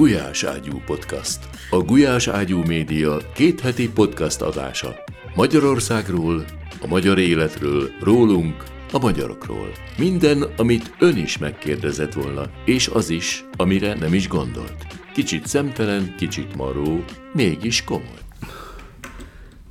[0.00, 1.38] Gulyás Ágyú Podcast.
[1.70, 4.94] A Gulyás Ágyú Média két heti podcast adása.
[5.34, 6.44] Magyarországról,
[6.82, 9.72] a magyar életről, rólunk, a magyarokról.
[9.98, 14.86] Minden, amit ön is megkérdezett volna, és az is, amire nem is gondolt.
[15.14, 18.20] Kicsit szemtelen, kicsit maró, mégis komoly.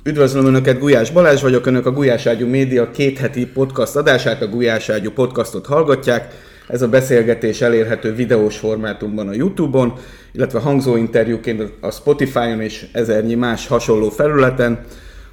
[0.04, 4.48] Üdvözlöm Önöket, Gulyás Balázs vagyok, Önök a Gulyás Ágyú Média két heti podcast adását, a
[4.48, 6.48] Gulyás Ágyú podcastot hallgatják.
[6.68, 9.92] Ez a beszélgetés elérhető videós formátumban a Youtube-on,
[10.32, 14.84] illetve hangzóinterjúként a Spotify-on és ezernyi más hasonló felületen.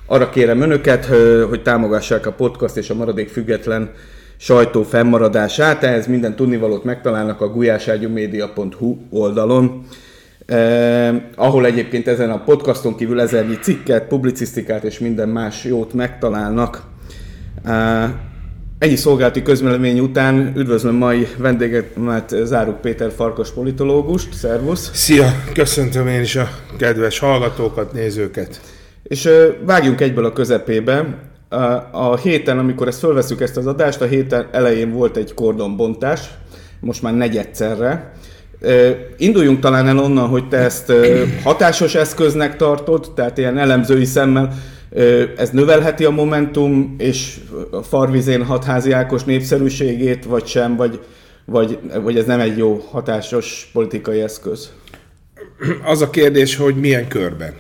[0.06, 1.06] Arra kérem Önöket,
[1.50, 3.90] hogy támogassák a podcast és a maradék független
[4.38, 5.84] sajtó fennmaradását.
[5.84, 9.86] Ehhez minden tudnivalót megtalálnak a gulyáságyumedia.hu oldalon.
[10.46, 16.84] Eh, ahol egyébként ezen a podcaston kívül ezernyi cikket, publicisztikát és minden más jót megtalálnak.
[17.64, 18.10] Eh,
[18.80, 24.34] Ennyi szolgálati közmelemény után üdvözlöm mai vendégemet, Záruk Péter Farkas politológust.
[24.34, 24.92] Szervusz!
[24.94, 25.26] Szia!
[25.54, 28.62] Köszöntöm én is a kedves hallgatókat, nézőket.
[29.04, 29.30] És
[29.66, 31.18] vágjunk egyből a közepébe.
[31.92, 36.22] A héten, amikor ezt fölveszük ezt az adást, a héten elején volt egy kordonbontás,
[36.80, 38.14] most már negyedszerre.
[39.18, 40.94] Induljunk talán el onnan, hogy te ezt
[41.44, 44.54] hatásos eszköznek tartod, tehát ilyen elemzői szemmel
[45.38, 47.40] ez növelheti a Momentum és
[47.72, 51.00] a Farvizén hatházi Ákos népszerűségét, vagy sem, vagy,
[51.46, 54.72] vagy, vagy ez nem egy jó hatásos politikai eszköz?
[55.84, 57.54] Az a kérdés, hogy milyen körben.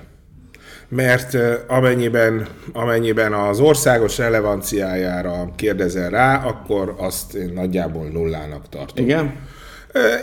[0.89, 9.05] Mert amennyiben, amennyiben az országos relevanciájára kérdezel rá, akkor azt én nagyjából nullának tartom.
[9.05, 9.33] Igen?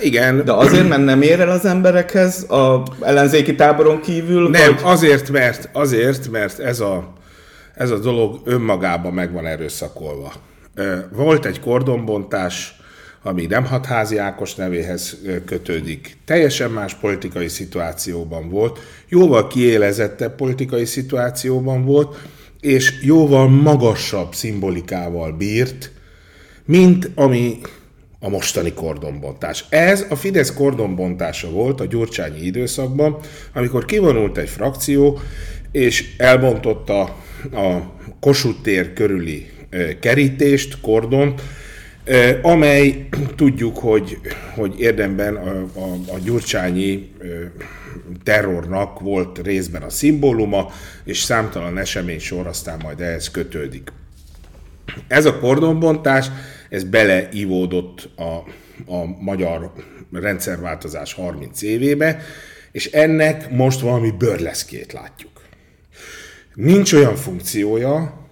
[0.02, 0.44] Igen.
[0.44, 4.48] De azért, mert nem ér el az emberekhez a ellenzéki táboron kívül?
[4.48, 4.82] Nem, vagy?
[4.84, 7.12] azért, mert, azért, mert ez a,
[7.74, 10.32] ez a dolog önmagában meg van erőszakolva.
[11.12, 12.76] Volt egy kordonbontás,
[13.22, 15.16] ami nem hatházi Ákos nevéhez
[15.46, 16.16] kötődik.
[16.24, 18.78] Teljesen más politikai szituációban volt,
[19.08, 22.16] jóval kiélezettebb politikai szituációban volt,
[22.60, 25.90] és jóval magasabb szimbolikával bírt,
[26.64, 27.58] mint ami
[28.24, 29.64] a mostani kordonbontás.
[29.68, 33.18] Ez a Fidesz kordonbontása volt a gyurcsányi időszakban,
[33.54, 35.20] amikor kivonult egy frakció,
[35.72, 37.00] és elbontotta
[37.52, 37.78] a
[38.20, 39.50] Kossuth tér körüli
[40.00, 41.42] kerítést, kordont,
[42.42, 44.18] amely tudjuk, hogy,
[44.54, 47.10] hogy érdemben a, a, a gyurcsányi
[48.22, 50.72] terrornak volt részben a szimbóluma,
[51.04, 53.92] és számtalan esemény sor aztán majd ehhez kötődik.
[55.08, 56.26] Ez a kordonbontás
[56.74, 58.36] ez beleivódott a,
[58.92, 59.72] a magyar
[60.12, 62.22] rendszerváltozás 30 évébe,
[62.72, 65.30] és ennek most valami bőrleszkét látjuk.
[66.54, 68.22] Nincs olyan funkciója,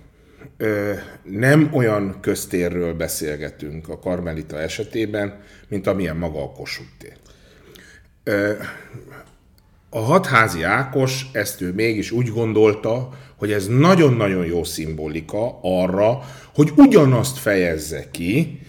[1.23, 7.17] nem olyan köztérről beszélgetünk a Karmelita esetében, mint amilyen maga a Kossuth tér.
[9.95, 16.21] A hatházi Ákos ezt ő mégis úgy gondolta, hogy ez nagyon-nagyon jó szimbolika arra,
[16.55, 18.61] hogy ugyanazt fejezze ki,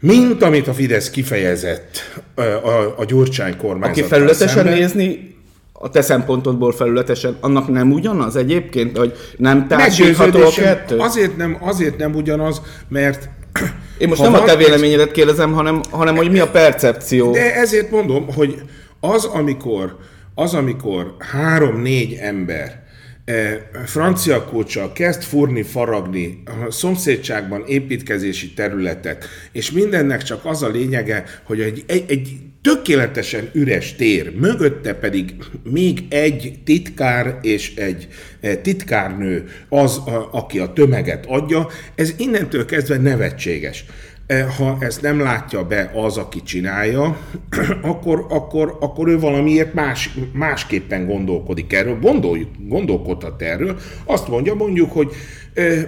[0.00, 3.98] mint amit a Fidesz kifejezett a, a, a Gyurcsány kormányzat.
[3.98, 4.78] Aki felületesen szemben.
[4.78, 5.34] nézni,
[5.72, 10.96] a te szempontodból felületesen, annak nem ugyanaz egyébként, hogy nem társítható a kettő?
[10.98, 13.28] Azért nem, azért nem ugyanaz, mert
[13.98, 17.32] én most nem a te véleményedet kérdezem, hanem, hanem hogy mi a percepció.
[17.32, 18.62] De ezért mondom, hogy
[19.00, 19.96] az, amikor,
[20.38, 22.84] az, amikor három-négy ember
[23.26, 30.68] E, francia kulcsal kezd furni, faragni a szomszédságban építkezési területet, és mindennek csak az a
[30.68, 38.08] lényege, hogy egy, egy, egy tökéletesen üres tér, mögötte pedig még egy titkár és egy
[38.40, 43.84] e, titkárnő az, a, aki a tömeget adja, ez innentől kezdve nevetséges.
[44.26, 47.18] E, ha ezt nem látja be az, aki csinálja,
[47.82, 53.78] akkor, akkor, akkor ő valamiért más, másképpen gondolkodik erről, gondoljuk, gondolkodhat erről.
[54.04, 55.12] Azt mondja mondjuk, hogy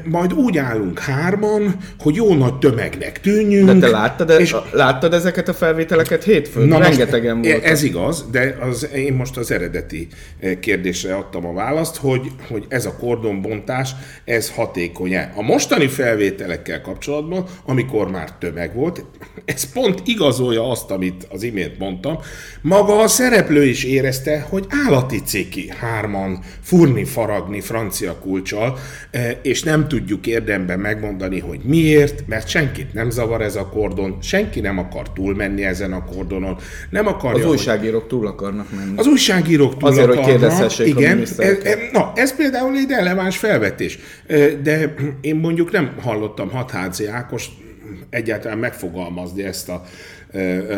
[0.05, 3.67] majd úgy állunk hárman, hogy jó nagy tömegnek tűnjünk.
[3.67, 4.57] De te láttad, és...
[4.71, 6.69] láttad ezeket a felvételeket hétfőn?
[6.69, 7.65] Na Rengetegen most, volt.
[7.65, 10.09] Ez igaz, de az, én most az eredeti
[10.61, 13.91] kérdésre adtam a választ, hogy, hogy ez a kordonbontás,
[14.25, 15.33] ez hatékony-e.
[15.37, 19.05] A mostani felvételekkel kapcsolatban, amikor már tömeg volt,
[19.45, 22.19] ez pont igazolja azt, amit az imént mondtam,
[22.61, 28.79] maga a szereplő is érezte, hogy állati ciki hárman furni, faragni francia kulcsal,
[29.43, 34.19] és és nem tudjuk érdemben megmondani, hogy miért, mert senkit nem zavar ez a kordon,
[34.23, 36.57] senki nem akar túlmenni ezen a kordonon,
[36.91, 38.93] nem akarja, Az újságírók túl akarnak menni.
[38.97, 42.89] Az újságírók túl Azért, akarnak, hogy kérdezhessék igen, a e, e, Na, ez például egy
[42.89, 47.49] releváns felvetés, e, de én mondjuk nem hallottam Hatházi Ákos
[48.11, 49.83] egyáltalán megfogalmazni ezt a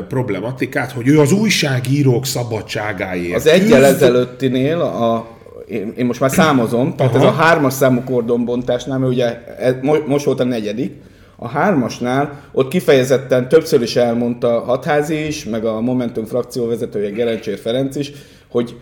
[0.08, 3.34] problematikát, hogy ő az újságírók szabadságáért.
[3.34, 5.38] Az egyel ezelőttinél a,
[5.70, 7.26] én, én most már számozom, tehát Aha.
[7.26, 9.74] ez a hármas számú kordonbontásnál, mert ugye ez,
[10.06, 10.92] most volt a negyedik,
[11.36, 17.58] a hármasnál ott kifejezetten többször is elmondta Hatházi is, meg a Momentum frakció vezetője Gerencsér
[17.58, 18.12] Ferenc is,
[18.50, 18.76] hogy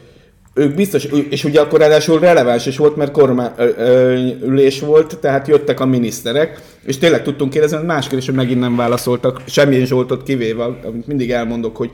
[0.54, 5.86] ők biztos, és ugye akkor ráadásul releváns is volt, mert kormányülés volt, tehát jöttek a
[5.86, 10.64] miniszterek, és tényleg tudtunk kérdezni, hogy más kérdés, hogy megint nem válaszoltak, semmilyen Zsoltot kivéve,
[10.64, 11.90] amit mindig elmondok, hogy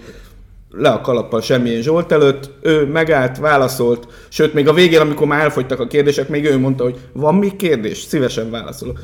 [0.77, 5.43] le a kalappal semmilyen Zsolt előtt, ő megállt, válaszolt, sőt, még a végén, amikor már
[5.43, 9.01] elfogytak a kérdések, még ő mondta, hogy van még kérdés, szívesen válaszolok.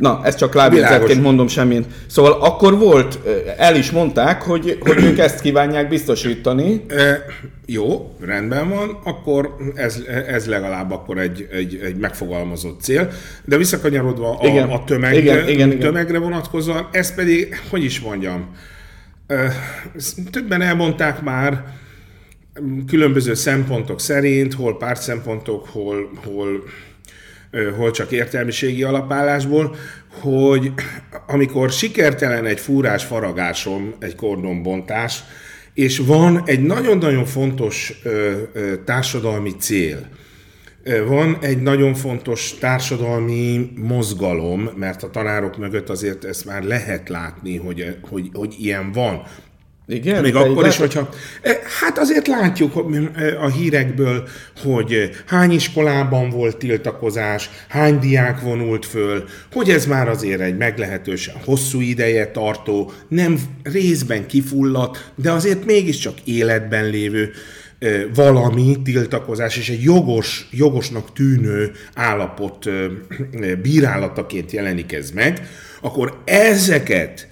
[0.00, 1.86] Na, ezt csak lábjegyzetként mondom semmit.
[2.06, 3.18] Szóval akkor volt,
[3.56, 6.84] el is mondták, hogy, hogy ők ezt kívánják biztosítani.
[6.88, 7.24] E,
[7.66, 13.10] jó, rendben van, akkor ez, ez legalább akkor egy, egy, egy megfogalmazott cél.
[13.44, 14.68] De visszakanyarodva a, igen.
[14.68, 16.22] a tömeg, igen, igen, tömegre igen.
[16.22, 18.48] vonatkozóan, ez pedig, hogy is mondjam,
[20.30, 21.64] többen elmondták már,
[22.86, 26.62] különböző szempontok szerint, hol párt szempontok, hol, hol
[27.76, 29.76] hol csak értelmiségi alapállásból,
[30.08, 30.72] hogy
[31.26, 35.22] amikor sikertelen egy fúrás faragásom, egy kordonbontás,
[35.74, 40.08] és van egy nagyon-nagyon fontos ö, ö, társadalmi cél,
[41.06, 47.56] van egy nagyon fontos társadalmi mozgalom, mert a tanárok mögött azért ezt már lehet látni,
[47.56, 49.22] hogy, hogy, hogy ilyen van.
[49.90, 51.08] Igen, Még akkor is, hogyha...
[51.42, 52.84] Eh, hát azért látjuk
[53.14, 54.28] eh, a hírekből,
[54.62, 61.34] hogy hány iskolában volt tiltakozás, hány diák vonult föl, hogy ez már azért egy meglehetősen
[61.44, 67.30] hosszú ideje tartó, nem részben kifulladt, de azért mégiscsak életben lévő
[68.14, 72.66] valami tiltakozás, és egy jogos, jogosnak tűnő állapot
[73.62, 75.48] bírálataként jelenik ez meg,
[75.80, 77.28] akkor ezeket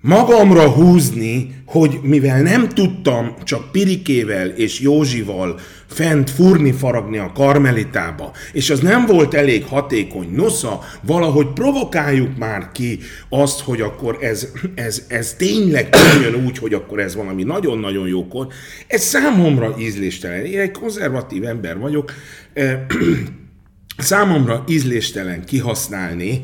[0.00, 8.32] magamra húzni, hogy mivel nem tudtam csak Pirikével és Józsival fent furni faragni a karmelitába,
[8.52, 12.98] és az nem volt elég hatékony, nosza, valahogy provokáljuk már ki
[13.28, 15.88] azt, hogy akkor ez, ez, ez tényleg
[16.22, 18.46] jön úgy, hogy akkor ez valami nagyon-nagyon jókor.
[18.86, 20.44] Ez számomra ízléstelen.
[20.44, 22.12] Én egy konzervatív ember vagyok,
[23.98, 26.40] számomra ízléstelen kihasználni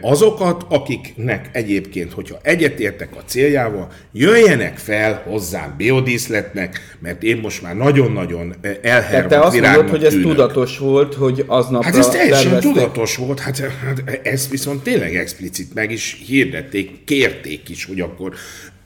[0.00, 7.76] azokat, akiknek egyébként, hogyha egyetértek a céljával, jöjjenek fel hozzám biodíszletnek, mert én most már
[7.76, 12.72] nagyon-nagyon elhervadt te azt mondod, hogy ez tudatos volt, hogy aznap Hát ez teljesen tervezték.
[12.72, 18.32] tudatos volt, hát, hát ezt viszont tényleg explicit meg is hirdették, kérték is, hogy akkor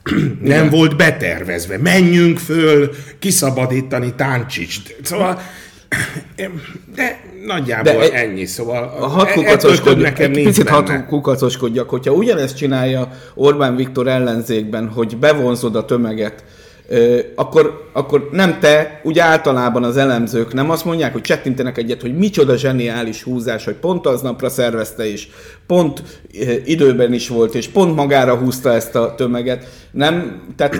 [0.41, 4.79] nem volt betervezve, menjünk föl kiszabadítani Táncsics.
[5.01, 5.41] Szóval
[6.95, 12.57] de nagyjából De ennyi, szóval a hat kukacoskodj, nekem egy picit hat kukacoskodjak, hogyha ugyanezt
[12.57, 16.43] csinálja Orbán Viktor ellenzékben, hogy bevonzod a tömeget,
[17.35, 22.17] akkor, akkor nem te, ugye általában az elemzők nem azt mondják, hogy csettintenek egyet, hogy
[22.17, 25.29] micsoda zseniális húzás, hogy pont aznapra szervezte is,
[25.67, 26.03] pont
[26.65, 29.67] időben is volt, és pont magára húzta ezt a tömeget.
[29.91, 30.79] Nem, tehát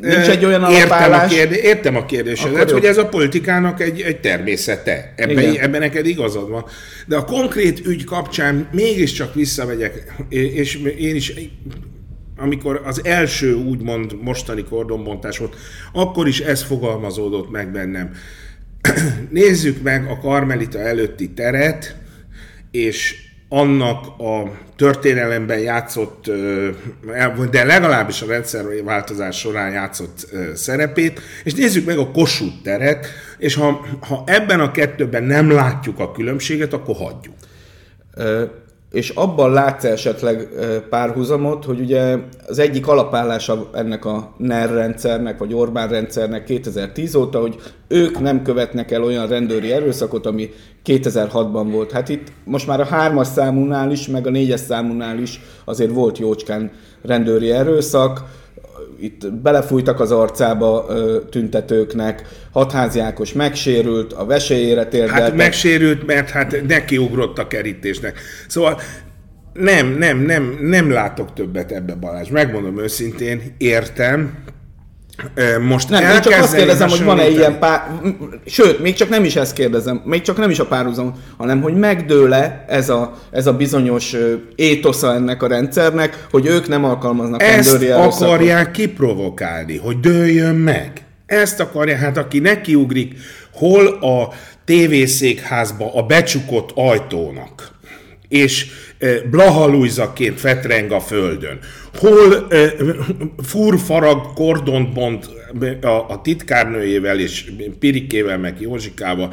[0.00, 1.32] nincs egy olyan alapállás.
[1.32, 5.12] Értem a, kérdé- értem a kérdésedet, hogy ez a politikának egy, egy természete.
[5.16, 6.64] Ebben, ebben neked igazad van.
[7.06, 11.32] De a konkrét ügy kapcsán mégiscsak visszamegyek, és én is
[12.38, 15.56] amikor az első úgymond mostani kordonbontás volt,
[15.92, 18.10] akkor is ez fogalmazódott meg bennem.
[19.30, 21.96] Nézzük meg a Karmelita előtti teret,
[22.70, 26.30] és annak a történelemben játszott,
[27.50, 33.06] de legalábbis a rendszerváltozás során játszott szerepét, és nézzük meg a Kossuth teret,
[33.38, 37.34] és ha, ha ebben a kettőben nem látjuk a különbséget, akkor hagyjuk
[38.92, 40.48] és abban látsz esetleg
[40.90, 42.16] párhuzamot, hogy ugye
[42.46, 47.56] az egyik alapállása ennek a NER rendszernek, vagy Orbán rendszernek 2010 óta, hogy
[47.88, 50.50] ők nem követnek el olyan rendőri erőszakot, ami
[50.84, 51.92] 2006-ban volt.
[51.92, 56.18] Hát itt most már a hármas számúnál is, meg a négyes számúnál is azért volt
[56.18, 56.70] jócskán
[57.02, 58.24] rendőri erőszak,
[59.00, 65.22] itt belefújtak az arcába ö, tüntetőknek, hatházi Ákos megsérült, a vesélyére térdeltek.
[65.22, 68.20] Hát megsérült, mert hát nekiugrott a kerítésnek.
[68.48, 68.80] Szóval
[69.52, 72.28] nem, nem, nem, nem látok többet ebbe Balázs.
[72.28, 74.44] Megmondom őszintén, értem,
[75.60, 78.00] most nem, én csak azt kérdezem, hogy van-e ilyen pár...
[78.46, 81.74] Sőt, még csak nem is ezt kérdezem, még csak nem is a párhuzam, hanem hogy
[81.74, 84.16] megdőle ez a, ez a bizonyos
[84.54, 90.92] étosza ennek a rendszernek, hogy ők nem alkalmaznak Ezt akarják kiprovokálni, hogy dőljön meg.
[91.26, 93.14] Ezt akarják, hát aki nekiugrik,
[93.52, 94.28] hol a
[94.64, 97.70] tévészékházba a becsukott ajtónak,
[98.28, 98.66] és
[99.30, 101.58] blahalújzaként fetreng a földön.
[101.94, 102.48] Hol
[103.42, 105.28] furfarag kordont bont
[105.80, 109.32] a, a titkárnőjével és Pirikével, meg Józsikával,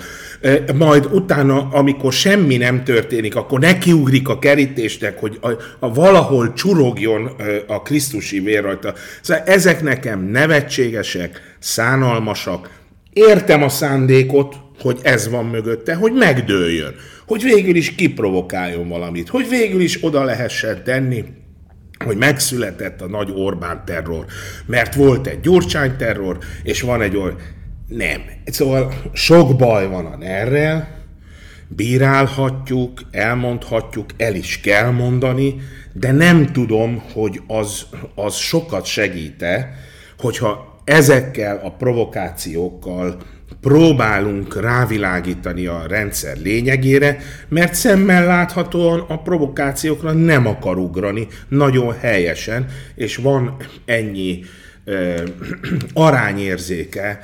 [0.76, 7.32] majd utána, amikor semmi nem történik, akkor nekiugrik a kerítésnek, hogy a, a valahol csurogjon
[7.68, 8.94] a Krisztusi vér rajta.
[9.22, 12.70] Szóval ezek nekem nevetségesek, szánalmasak,
[13.14, 16.96] értem a szándékot, hogy ez van mögötte, hogy megdőljön,
[17.28, 21.24] hogy végül is kiprovokáljon valamit, hogy végül is oda lehessen tenni,
[22.04, 24.26] hogy megszületett a nagy Orbán terror,
[24.66, 27.38] mert volt egy Gyurcsány terror, és van egy olyan...
[27.88, 28.22] Nem.
[28.46, 30.96] Szóval sok baj van a erre,
[31.68, 35.56] bírálhatjuk, elmondhatjuk, el is kell mondani,
[35.94, 37.86] de nem tudom, hogy az,
[38.16, 39.74] az sokat segíte,
[40.18, 43.18] hogyha ezekkel a provokációkkal
[43.62, 52.66] próbálunk rávilágítani a rendszer lényegére, mert szemmel láthatóan a provokációkra nem akar ugrani nagyon helyesen,
[52.96, 54.44] és van ennyi
[54.84, 55.24] ö,
[55.94, 57.20] arányérzéke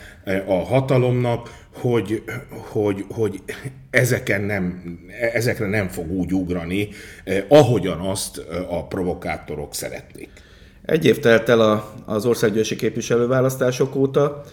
[0.45, 3.41] a hatalomnak, hogy, hogy, hogy
[3.89, 4.83] ezeken nem,
[5.33, 6.89] ezekre nem fog úgy ugrani,
[7.23, 8.37] eh, ahogyan azt
[8.69, 10.29] a provokátorok szeretnék.
[10.85, 14.43] Egy év telt el a, az országgyűlési képviselőválasztások óta.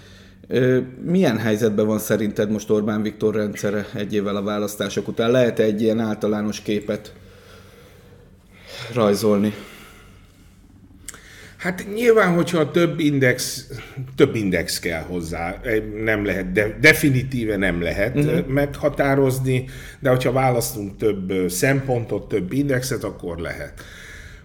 [1.05, 5.31] Milyen helyzetben van szerinted most Orbán Viktor rendszere egy évvel a választások után?
[5.31, 7.13] Lehet egy ilyen általános képet
[8.95, 9.55] rajzolni?
[11.57, 13.67] Hát nyilván, hogyha több index,
[14.17, 15.61] több index kell hozzá,
[16.05, 18.47] nem lehet, de definitíve nem lehet uh-huh.
[18.47, 19.65] meghatározni,
[20.01, 23.73] de hogyha választunk több szempontot, több indexet, akkor lehet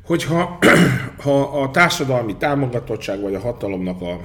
[0.06, 0.58] hogyha
[1.24, 4.20] ha a társadalmi támogatottság vagy a hatalomnak a,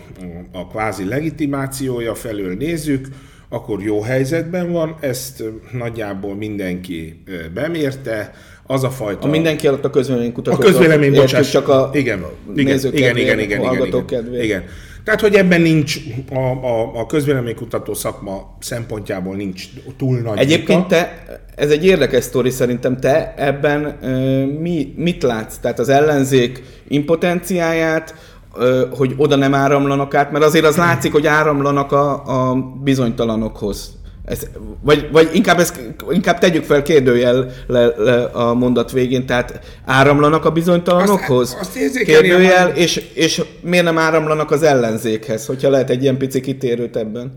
[0.53, 3.09] a kvázi legitimációja felől nézzük,
[3.49, 5.43] akkor jó helyzetben van, ezt
[5.73, 7.23] nagyjából mindenki
[7.55, 8.35] bemérte,
[8.67, 9.27] az a fajta...
[9.27, 10.61] A mindenki alatt a közvélemény kutatók.
[10.61, 11.51] A közvélemény, bocsánat.
[11.51, 14.65] Csak a igen, igen, nézők igen, kedvér, igen, igen, igen, igen, igen.
[15.09, 15.99] Tehát, hogy ebben nincs
[16.33, 20.89] a, a, a közvéleménykutató szakma szempontjából nincs túl nagy Egyébként vita.
[20.89, 21.23] te,
[21.55, 25.57] ez egy érdekes sztori szerintem, te ebben ö, mi, mit látsz?
[25.57, 28.15] Tehát az ellenzék impotenciáját,
[28.57, 32.13] ö, hogy oda nem áramlanak át, mert azért az látszik, hogy áramlanak a,
[32.51, 33.98] a bizonytalanokhoz.
[34.29, 34.47] Ez,
[34.81, 35.81] vagy, vagy inkább, ezt,
[36.11, 41.57] inkább tegyük fel kérdőjel le, le a mondat végén, tehát áramlanak a bizonytalanokhoz?
[41.61, 46.41] Azt, azt kérdőjel, és, és miért nem áramlanak az ellenzékhez, hogyha lehet egy ilyen pici
[46.41, 47.37] kitérőt ebben?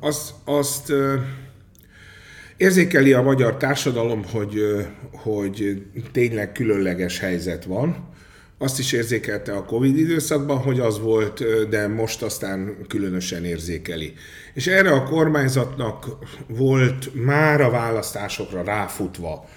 [0.00, 0.92] Azt, azt
[2.56, 4.60] érzékeli a magyar társadalom, hogy,
[5.12, 8.08] hogy tényleg különleges helyzet van,
[8.58, 14.12] azt is érzékelte a Covid időszakban, hogy az volt, de most aztán különösen érzékeli.
[14.54, 16.06] És erre a kormányzatnak
[16.46, 19.48] volt már a választásokra ráfutva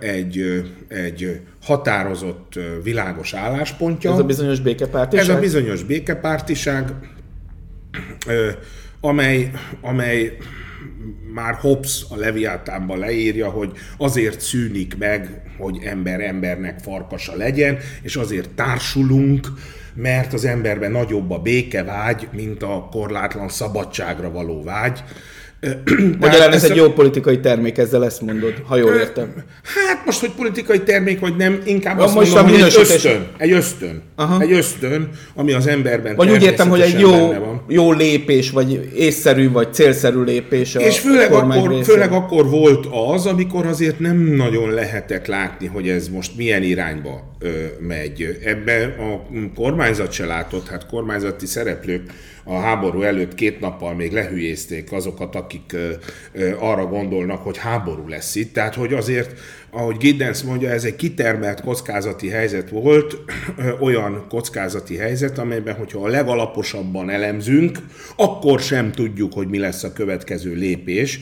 [0.00, 4.12] egy, egy határozott, világos álláspontja.
[4.12, 5.28] Ez a bizonyos békepártiság?
[5.28, 6.92] Ez a bizonyos békepártiság,
[9.00, 10.36] amely, amely
[11.32, 18.16] már Hobbes a Leviatánban leírja, hogy azért szűnik meg, hogy ember embernek farkasa legyen, és
[18.16, 19.48] azért társulunk,
[19.94, 25.04] mert az emberben nagyobb a békevágy, mint a korlátlan szabadságra való vágy.
[26.20, 29.34] Magyarán ez egy jó politikai termék, ezzel ezt mondod, ha jól értem.
[29.86, 33.26] Hát most, hogy politikai termék, vagy nem, inkább azt most mondom, hogy egy ösztön.
[33.38, 34.02] Egy ösztön.
[34.16, 34.40] Aha.
[34.40, 37.34] Egy ösztön, ami az emberben Vagy úgy értem, hogy egy jó,
[37.68, 43.26] jó lépés, vagy észszerű, vagy célszerű lépés a És főleg akkor, főleg akkor volt az,
[43.26, 47.48] amikor azért nem nagyon lehetett látni, hogy ez most milyen irányba ö,
[47.80, 48.38] megy.
[48.44, 52.02] Ebben a kormányzat se látott, hát kormányzati szereplők
[52.48, 55.76] a háború előtt két nappal még lehülyézték azokat, akik
[56.58, 58.52] arra gondolnak, hogy háború lesz itt.
[58.52, 59.38] Tehát, hogy azért,
[59.70, 63.16] ahogy Giddens mondja, ez egy kitermelt kockázati helyzet volt,
[63.80, 67.78] olyan kockázati helyzet, amelyben, hogyha a legalaposabban elemzünk,
[68.16, 71.20] akkor sem tudjuk, hogy mi lesz a következő lépés.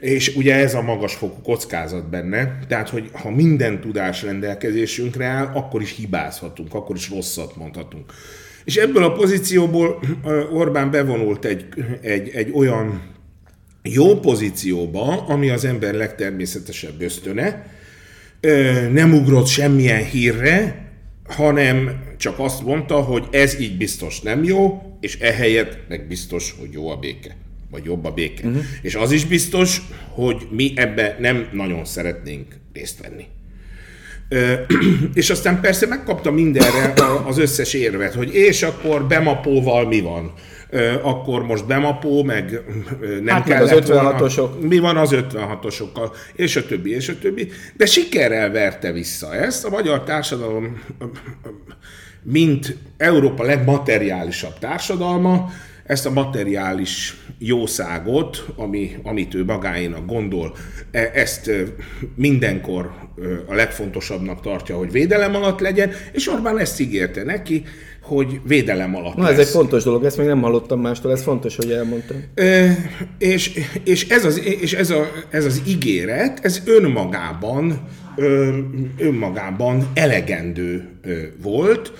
[0.00, 5.82] És ugye ez a magasfokú kockázat benne, tehát hogy ha minden tudás rendelkezésünkre áll, akkor
[5.82, 8.12] is hibázhatunk, akkor is rosszat mondhatunk.
[8.66, 10.00] És ebből a pozícióból
[10.52, 11.64] Orbán bevonult egy,
[12.00, 13.02] egy, egy olyan
[13.82, 17.66] jó pozícióba, ami az ember legtermészetesebb ösztöne,
[18.92, 20.88] nem ugrott semmilyen hírre,
[21.28, 26.72] hanem csak azt mondta, hogy ez így biztos nem jó, és ehelyett meg biztos, hogy
[26.72, 27.36] jó a béke,
[27.70, 28.46] vagy jobb a béke.
[28.46, 28.62] Uh-huh.
[28.82, 33.24] És az is biztos, hogy mi ebbe nem nagyon szeretnénk részt venni.
[35.14, 36.92] És aztán persze megkapta mindenre
[37.26, 40.32] az összes érvet, hogy és akkor bemapóval mi van?
[41.02, 42.60] akkor most Bemapó, meg
[43.00, 44.36] nem Hát kellett az 56-osok.
[44.36, 44.66] volna.
[44.68, 47.48] Mi van az 56-osokkal, és a többi, és a többi.
[47.76, 49.64] De sikerrel verte vissza ezt.
[49.64, 50.82] A magyar társadalom,
[52.22, 55.50] mint Európa legmateriálisabb társadalma,
[55.86, 60.56] ezt a materiális jószágot, ami, amit ő magáénak gondol,
[60.90, 61.50] e- ezt
[62.14, 62.90] mindenkor
[63.46, 67.62] a legfontosabbnak tartja, hogy védelem alatt legyen, és Orbán ezt ígérte neki,
[68.02, 69.46] hogy védelem alatt Na ez lesz.
[69.46, 72.16] egy fontos dolog, ezt még nem hallottam mástól, ez fontos, hogy elmondtam.
[73.18, 77.88] És, és, ez, az, és ez, a, ez az ígéret, ez önmagában,
[78.98, 80.88] önmagában elegendő
[81.42, 81.92] volt,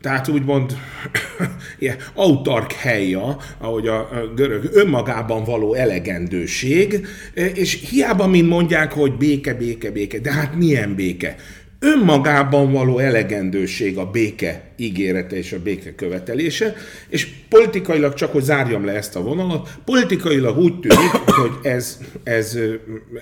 [0.00, 0.76] tehát úgymond
[1.78, 9.12] ilyen autark helya, ahogy a, görög, önmagában való elegendőség, ö, és hiába mind mondják, hogy
[9.12, 11.36] béke, béke, béke, de hát milyen béke?
[11.80, 16.74] Önmagában való elegendőség a béke ígérete és a béke követelése,
[17.08, 22.58] és politikailag, csak hogy zárjam le ezt a vonalat, politikailag úgy tűnik, hogy ez, ez,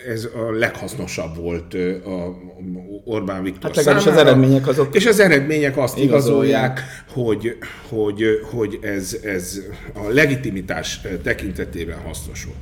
[0.09, 1.75] ez a leghasznosabb volt
[2.05, 2.47] a
[3.05, 4.29] Orbán Viktor Hát legalábbis az számára.
[4.37, 6.79] eredmények azok És az eredmények azt igazolják.
[6.79, 7.57] igazolják, hogy,
[7.89, 9.61] hogy, hogy ez, ez
[9.95, 12.59] a legitimitás tekintetében hasznos volt.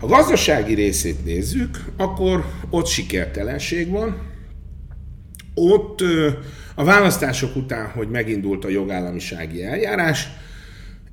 [0.00, 4.30] Ha gazdasági részét nézzük, akkor ott sikertelenség van,
[5.54, 6.00] ott
[6.74, 10.28] a választások után, hogy megindult a jogállamisági eljárás,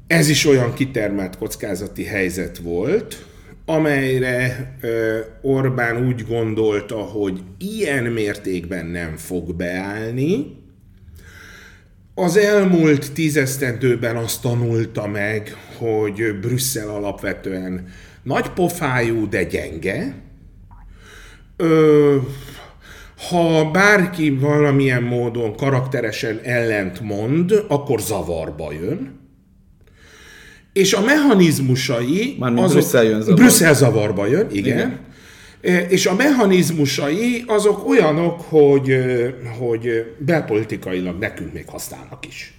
[0.07, 3.25] ez is olyan kitermelt kockázati helyzet volt,
[3.65, 4.71] amelyre
[5.41, 10.57] Orbán úgy gondolta, hogy ilyen mértékben nem fog beállni.
[12.15, 17.87] Az elmúlt tízesztendőben azt tanulta meg, hogy Brüsszel alapvetően
[18.23, 20.13] nagy pofájú, de gyenge.
[21.57, 22.17] Ö,
[23.27, 29.19] ha bárki valamilyen módon karakteresen ellent mond, akkor zavarba jön.
[30.73, 32.35] És a mechanizmusai...
[32.39, 33.41] Mármint Brüsszel jön zavarba.
[33.41, 34.77] Brüsszel zavarba jön, igen.
[34.77, 35.87] igen.
[35.89, 38.97] És a mechanizmusai azok olyanok, hogy,
[39.59, 42.53] hogy belpolitikailag nekünk még használnak is.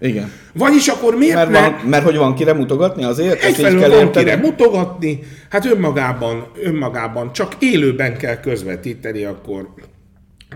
[0.00, 0.32] Igen.
[0.52, 3.42] Vagyis akkor miért Mert, van, mert hogy van kire mutogatni azért?
[3.42, 4.24] Egyfelől kell van érteni?
[4.24, 5.18] kire mutogatni,
[5.50, 9.68] hát önmagában, önmagában csak élőben kell közvetíteni akkor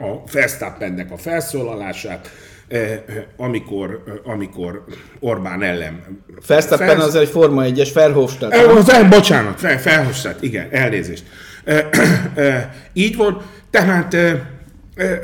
[0.01, 2.31] a Verstappennek a felszólalását,
[2.69, 3.01] eh,
[3.37, 4.85] amikor, eh, amikor
[5.21, 6.23] Orbán ellen...
[6.47, 8.53] Verstappen Felsz- az egy Forma 1-es Verhofstadt.
[8.53, 11.25] Eh, Az, el, bocsánat, felhoztad, igen, elnézést.
[11.65, 11.87] Eh,
[12.35, 14.41] eh, Így van, tehát eh,
[14.95, 15.21] eh,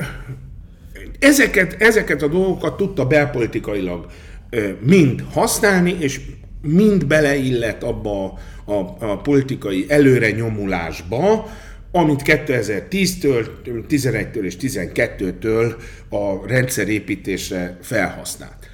[1.18, 4.06] ezeket, ezeket a dolgokat tudta belpolitikailag
[4.50, 6.20] eh, mind használni, és
[6.62, 8.24] mind beleillett abba
[8.64, 11.48] a, a, a politikai előre nyomulásba,
[11.92, 13.46] amit 2010-től,
[13.88, 15.74] 11-től és 12-től
[16.09, 18.68] a rendszerépítésre felhasznált.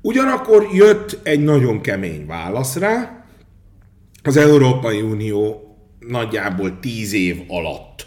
[0.00, 3.24] Ugyanakkor jött egy nagyon kemény válasz rá,
[4.22, 8.06] az Európai Unió nagyjából tíz év alatt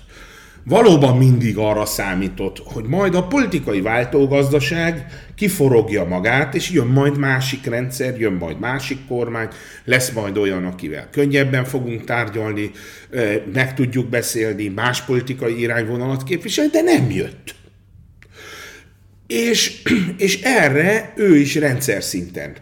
[0.65, 7.65] valóban mindig arra számított, hogy majd a politikai váltógazdaság kiforogja magát, és jön majd másik
[7.65, 9.47] rendszer, jön majd másik kormány,
[9.83, 12.71] lesz majd olyan, akivel könnyebben fogunk tárgyalni,
[13.53, 17.55] meg tudjuk beszélni, más politikai irányvonalat képviselni, de nem jött.
[19.27, 19.81] És,
[20.17, 22.55] és erre ő is rendszer szinten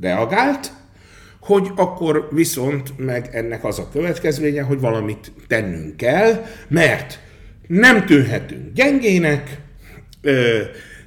[0.00, 0.72] reagált,
[1.40, 7.20] hogy akkor viszont meg ennek az a következménye, hogy valamit tennünk kell, mert
[7.80, 9.58] nem tűnhetünk gyengének,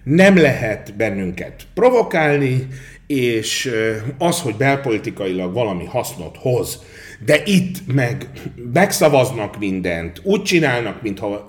[0.04, 2.67] nem lehet bennünket provokálni,
[3.08, 3.71] és
[4.17, 6.80] az, hogy belpolitikailag valami hasznot hoz,
[7.25, 8.25] de itt meg
[8.73, 11.45] megszavaznak mindent, úgy csinálnak, mintha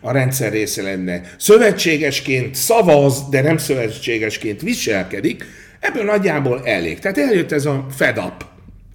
[0.00, 1.20] a rendszer része lenne.
[1.38, 5.44] Szövetségesként szavaz, de nem szövetségesként viselkedik,
[5.80, 6.98] ebből nagyjából elég.
[6.98, 8.44] Tehát eljött ez a fed up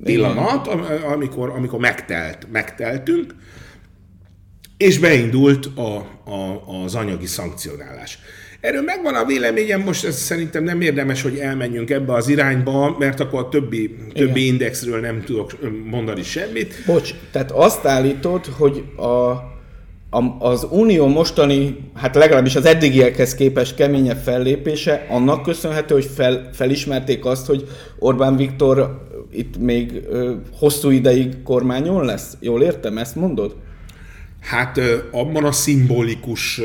[0.03, 3.35] pillanat, am- amikor, amikor megtelt, megteltünk,
[4.81, 5.95] és beindult a,
[6.31, 8.19] a, az anyagi szankcionálás.
[8.61, 13.19] Erről megvan a véleményem, most ez szerintem nem érdemes, hogy elmenjünk ebbe az irányba, mert
[13.19, 15.51] akkor a többi, többi indexről nem tudok
[15.85, 16.73] mondani semmit.
[16.85, 19.09] Bocs, tehát azt állítod, hogy a,
[20.09, 26.49] a, az Unió mostani, hát legalábbis az eddigiekhez képest keményebb fellépése annak köszönhető, hogy fel,
[26.53, 27.67] felismerték azt, hogy
[27.99, 32.37] Orbán Viktor itt még ö, hosszú ideig kormányon lesz?
[32.39, 33.55] Jól értem, ezt mondod?
[34.41, 34.79] Hát
[35.11, 36.61] abban a szimbolikus,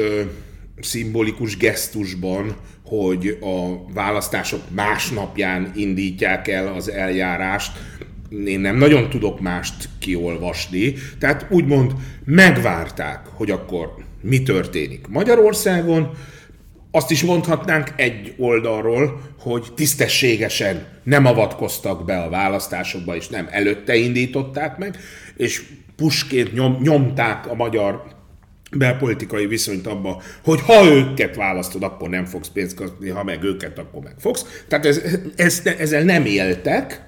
[0.80, 7.72] szimbolikus gesztusban, hogy a választások másnapján indítják el az eljárást,
[8.46, 10.94] én nem nagyon tudok mást kiolvasni.
[11.18, 11.92] Tehát úgymond
[12.24, 16.10] megvárták, hogy akkor mi történik Magyarországon,
[16.90, 23.94] azt is mondhatnánk egy oldalról, hogy tisztességesen nem avatkoztak be a választásokba, és nem előtte
[23.96, 24.96] indították meg,
[25.36, 25.62] és
[25.96, 28.02] pusként nyom, nyomták a magyar
[28.76, 33.78] belpolitikai viszonyt abba, hogy ha őket választod, akkor nem fogsz pénzt kapni, ha meg őket,
[33.78, 34.64] akkor meg fogsz.
[34.68, 35.00] Tehát ez,
[35.37, 37.04] ez, ezzel nem éltek,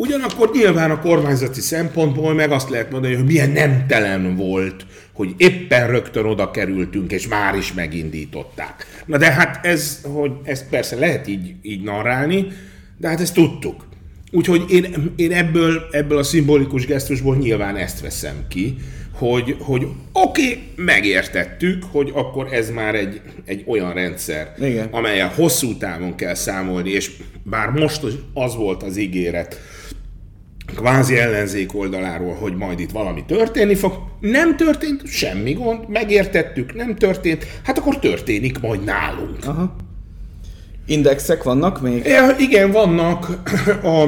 [0.00, 5.86] Ugyanakkor nyilván a kormányzati szempontból meg azt lehet mondani, hogy milyen nemtelen volt, hogy éppen
[5.86, 8.86] rögtön oda kerültünk, és már is megindították.
[9.06, 12.46] Na de hát ez, hogy ezt persze lehet így, így narrálni,
[12.96, 13.87] de hát ezt tudtuk.
[14.32, 18.76] Úgyhogy én, én ebből, ebből a szimbolikus gesztusból nyilván ezt veszem ki,
[19.12, 24.88] hogy, hogy oké, okay, megértettük, hogy akkor ez már egy, egy olyan rendszer, Igen.
[24.90, 27.10] amelyen hosszú távon kell számolni, és
[27.42, 28.02] bár most
[28.34, 29.60] az volt az ígéret,
[30.74, 33.92] kvázi ellenzék oldaláról, hogy majd itt valami történni fog.
[34.20, 39.38] Nem történt, semmi gond, megértettük, nem történt, hát akkor történik majd nálunk.
[39.46, 39.76] Aha.
[40.88, 42.04] Indexek vannak még?
[42.04, 43.42] Ja, igen, vannak.
[43.82, 44.04] A,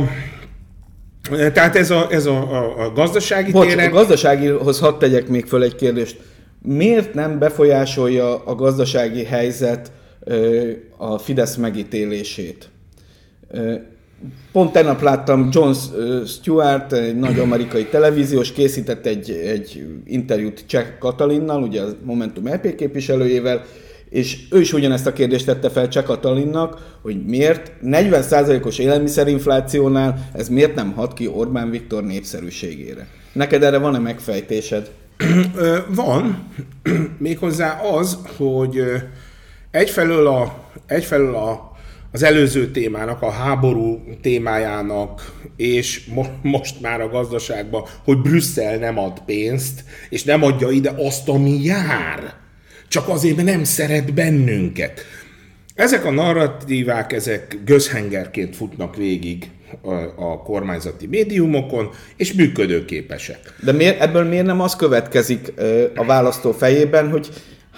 [1.52, 3.88] tehát ez a, ez a, a, a gazdasági Bocs, téren...
[3.88, 6.20] a gazdaságihoz hadd tegyek még föl egy kérdést.
[6.62, 9.92] Miért nem befolyásolja a gazdasági helyzet
[10.96, 12.68] a Fidesz megítélését?
[14.52, 15.72] Pont tegnap láttam John
[16.26, 22.74] Stewart, egy nagy amerikai televíziós, készített egy, egy interjút Cseh Katalinnal, ugye a Momentum EP
[22.74, 23.64] képviselőjével,
[24.10, 30.48] és ő is ugyanezt a kérdést tette fel Cseh Katalinnak, hogy miért 40%-os élelmiszerinflációnál ez
[30.48, 33.06] miért nem hat ki Orbán Viktor népszerűségére.
[33.32, 34.90] Neked erre van-e megfejtésed?
[35.88, 36.48] Van,
[37.18, 38.82] méghozzá az, hogy
[39.70, 41.68] egyfelől a, egyfelől a
[42.12, 48.98] az előző témának, a háború témájának, és mo- most már a gazdaságban, hogy Brüsszel nem
[48.98, 52.34] ad pénzt, és nem adja ide azt, ami jár.
[52.90, 55.00] Csak azért, mert nem szeret bennünket.
[55.74, 59.50] Ezek a narratívák, ezek gözhengerként futnak végig
[60.16, 63.38] a, kormányzati médiumokon, és működőképesek.
[63.64, 65.52] De miért, ebből miért nem az következik
[65.94, 67.28] a választó fejében, hogy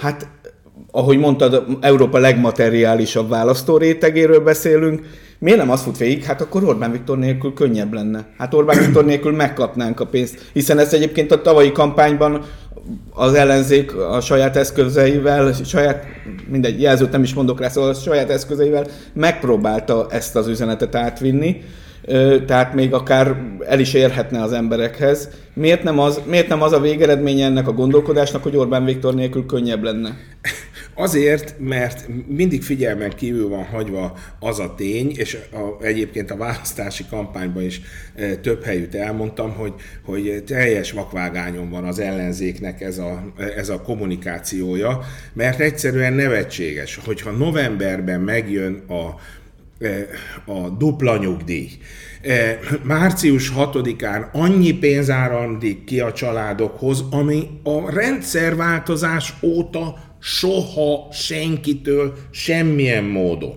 [0.00, 0.28] hát
[0.90, 5.00] ahogy mondtad, Európa legmateriálisabb választó rétegéről beszélünk,
[5.38, 6.24] miért nem azt fut végig?
[6.24, 8.26] Hát akkor Orbán Viktor nélkül könnyebb lenne.
[8.38, 10.50] Hát Orbán Viktor nélkül megkapnánk a pénzt.
[10.52, 12.44] Hiszen ezt egyébként a tavalyi kampányban
[13.10, 16.04] az ellenzék a saját eszközeivel, saját,
[16.48, 21.62] mindegy, jelzőt nem is mondok rá, szóval a saját eszközeivel megpróbálta ezt az üzenetet átvinni
[22.46, 25.28] tehát még akár el is érhetne az emberekhez.
[25.54, 29.46] Miért nem az, miért nem az a végeredménye ennek a gondolkodásnak, hogy Orbán Viktor nélkül
[29.46, 30.16] könnyebb lenne?
[30.94, 37.04] Azért, mert mindig figyelmen kívül van hagyva az a tény, és a, egyébként a választási
[37.10, 37.80] kampányban is
[38.14, 39.72] e, több helyütt elmondtam, hogy,
[40.04, 45.00] hogy teljes vakvágányon van az ellenzéknek ez a, ez a kommunikációja,
[45.32, 49.20] mert egyszerűen nevetséges, hogyha novemberben megjön a
[49.82, 50.06] E,
[50.44, 51.68] a dupla nyugdíj.
[52.22, 62.14] E, március 6-án annyi pénz árandik ki a családokhoz, ami a rendszerváltozás óta soha senkitől
[62.30, 63.54] semmilyen módon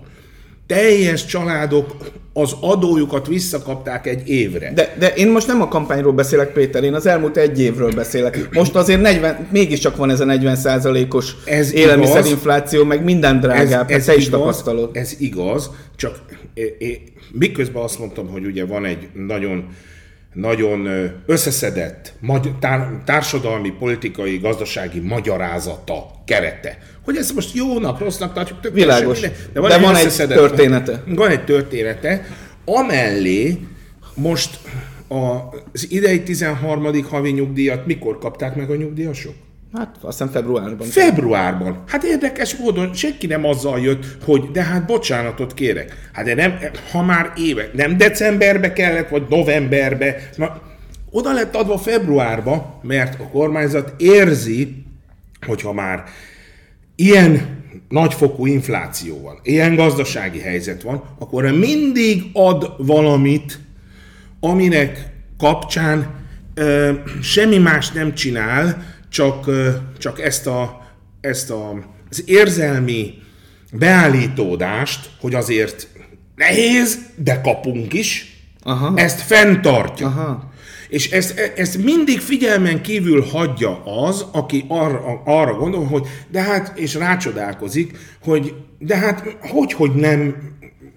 [0.66, 1.96] teljes családok
[2.32, 4.72] az adójukat visszakapták egy évre.
[4.74, 8.48] De, de én most nem a kampányról beszélek, Péter, én az elmúlt egy évről beszélek.
[8.52, 11.34] Most azért 40, mégiscsak van ez a 40 százalékos
[11.72, 14.96] élelmiszerinfláció, meg minden drágább, ez, ez te is igaz, tapasztalod.
[14.96, 16.20] Ez igaz, csak
[16.54, 17.02] é,
[17.32, 19.64] miközben azt mondtam, hogy ugye van egy nagyon
[20.36, 20.88] nagyon
[21.26, 22.12] összeszedett
[23.04, 26.78] társadalmi, politikai, gazdasági magyarázata, kerete.
[27.04, 29.20] Hogy ezt most jónak, rossznak tartjuk, tök Világos.
[29.20, 31.02] Minden, de van, de egy, van egy története.
[31.06, 32.26] Van egy története,
[32.64, 33.58] amellé
[34.14, 34.58] most
[35.08, 37.04] az idei 13.
[37.04, 39.34] havi nyugdíjat mikor kapták meg a nyugdíjasok?
[39.72, 40.86] Hát azt hiszem februárban.
[40.86, 41.82] Februárban.
[41.86, 46.10] Hát érdekes módon senki nem azzal jött, hogy de hát bocsánatot kérek.
[46.12, 46.58] Hát de nem,
[46.90, 50.60] ha már éve, nem decemberbe kellett, vagy novemberbe, na,
[51.10, 54.84] oda lett adva februárba, mert a kormányzat érzi,
[55.46, 56.04] hogyha már
[56.94, 57.56] ilyen
[57.88, 63.58] nagyfokú infláció van, ilyen gazdasági helyzet van, akkor mindig ad valamit,
[64.40, 66.14] aminek kapcsán
[66.54, 68.84] ö, semmi más nem csinál,
[69.16, 69.50] csak,
[69.98, 70.86] csak ezt, a,
[71.20, 73.14] ezt a, az érzelmi
[73.72, 75.88] beállítódást, hogy azért
[76.34, 78.92] nehéz, de kapunk is, Aha.
[78.96, 80.06] ezt fenntartja.
[80.06, 80.52] Aha.
[80.88, 86.78] És ezt, ezt mindig figyelmen kívül hagyja az, aki arra, arra gondol, hogy de hát,
[86.78, 90.36] és rácsodálkozik, hogy de hát hogy, hogy nem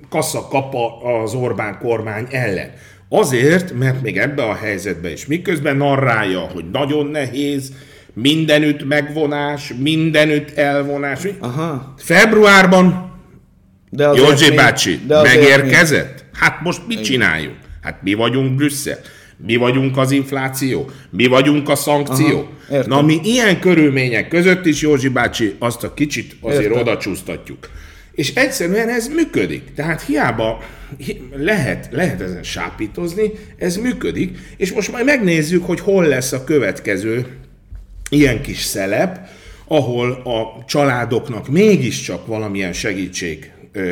[0.09, 2.71] kassa kapa az Orbán kormány ellen.
[3.09, 7.71] Azért, mert még ebbe a helyzetbe is miközben narrálja, hogy nagyon nehéz,
[8.13, 11.19] mindenütt megvonás, mindenütt elvonás.
[11.39, 11.93] Aha.
[11.97, 13.11] Februárban
[13.89, 16.25] De Józsi mi- bácsi de megérkezett?
[16.33, 17.55] Hát most mit csináljunk?
[17.81, 18.97] Hát mi vagyunk Brüsszel.
[19.45, 22.49] Mi vagyunk az infláció, mi vagyunk a szankció.
[22.69, 22.83] Aha.
[22.87, 26.79] Na mi ilyen körülmények között is, Józsi bácsi, azt a kicsit azért Értem.
[26.81, 27.69] oda csúsztatjuk.
[28.11, 29.73] És egyszerűen ez működik.
[29.75, 30.63] Tehát hiába
[30.97, 36.43] hi- lehet, lehet ezen sápítozni, ez működik, és most majd megnézzük, hogy hol lesz a
[36.43, 37.25] következő
[38.09, 39.27] ilyen kis szelep,
[39.67, 43.51] ahol a családoknak mégiscsak valamilyen segítség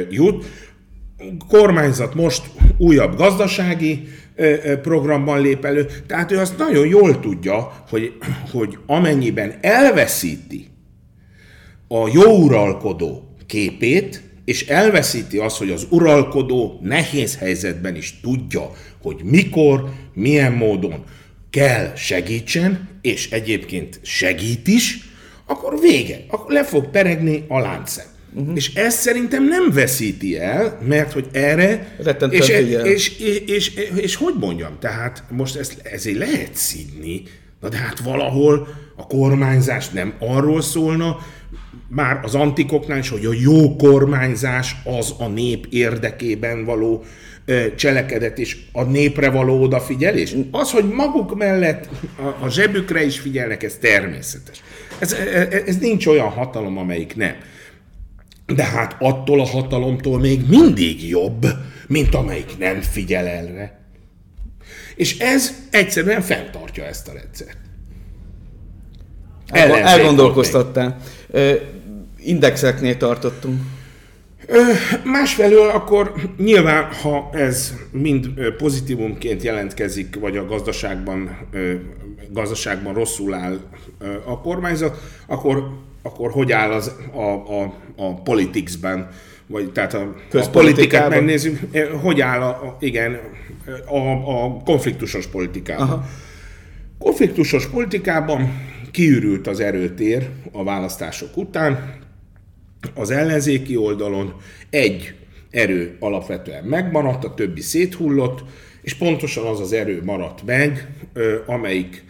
[0.09, 0.45] jut.
[1.47, 2.41] Kormányzat most
[2.77, 4.07] újabb gazdasági
[4.81, 8.13] programban lép elő, tehát ő azt nagyon jól tudja, hogy,
[8.51, 10.67] hogy amennyiben elveszíti
[11.87, 19.21] a jó uralkodó képét, és elveszíti azt, hogy az uralkodó nehéz helyzetben is tudja, hogy
[19.23, 21.03] mikor, milyen módon
[21.57, 24.99] kell segítsen, és egyébként segít is,
[25.45, 28.05] akkor vége, akkor le fog peregni a láncszem.
[28.33, 28.55] Uh-huh.
[28.55, 31.95] És ezt szerintem nem veszíti el, mert hogy erre...
[32.03, 37.23] Rettentően És, és, és, és, és, és hogy mondjam, tehát most ezt ezért lehet szidni,
[37.61, 41.17] na de hát valahol a kormányzás nem arról szólna,
[41.87, 47.03] már az antikoknál is, hogy a jó kormányzás az a nép érdekében való
[47.75, 50.35] cselekedet és a népre való odafigyelés.
[50.51, 54.63] Az, hogy maguk mellett a, a zsebükre is figyelnek, ez természetes.
[54.99, 57.35] Ez, ez, ez nincs olyan hatalom, amelyik nem.
[58.45, 61.45] De hát attól a hatalomtól még mindig jobb,
[61.87, 63.79] mint amelyik nem figyel erre.
[64.95, 67.57] És ez egyszerűen fenntartja ezt a rendszert.
[69.47, 70.97] Ellenzék Elgondolkoztattál.
[72.27, 73.61] Indexeknél tartottunk.
[75.03, 81.37] Másfelől akkor nyilván, ha ez mind pozitívumként jelentkezik, vagy a gazdaságban,
[82.29, 83.59] gazdaságban rosszul áll
[84.25, 85.69] a kormányzat, akkor,
[86.01, 89.09] akkor hogy áll az a, a, a politicsben,
[89.47, 91.59] vagy tehát a, a politikát megnézzük,
[92.01, 93.19] hogy áll a, a, igen,
[93.85, 93.97] a,
[94.43, 95.87] a konfliktusos politikában.
[95.87, 96.05] Aha.
[96.99, 98.61] Konfliktusos politikában
[98.91, 101.95] kiürült az erőtér a választások után,
[102.95, 104.33] az ellenzéki oldalon
[104.69, 105.13] egy
[105.51, 108.43] erő alapvetően megmaradt, a többi széthullott,
[108.81, 110.91] és pontosan az az erő maradt meg,
[111.45, 112.03] amelyik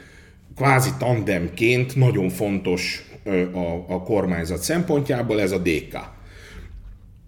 [0.56, 3.06] kvázi tandemként nagyon fontos
[3.54, 5.92] a, a kormányzat szempontjából, ez a DK.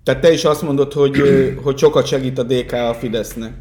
[0.04, 1.22] Tehát te is azt mondod, hogy,
[1.64, 3.52] hogy sokat segít a DK a Fidesznek.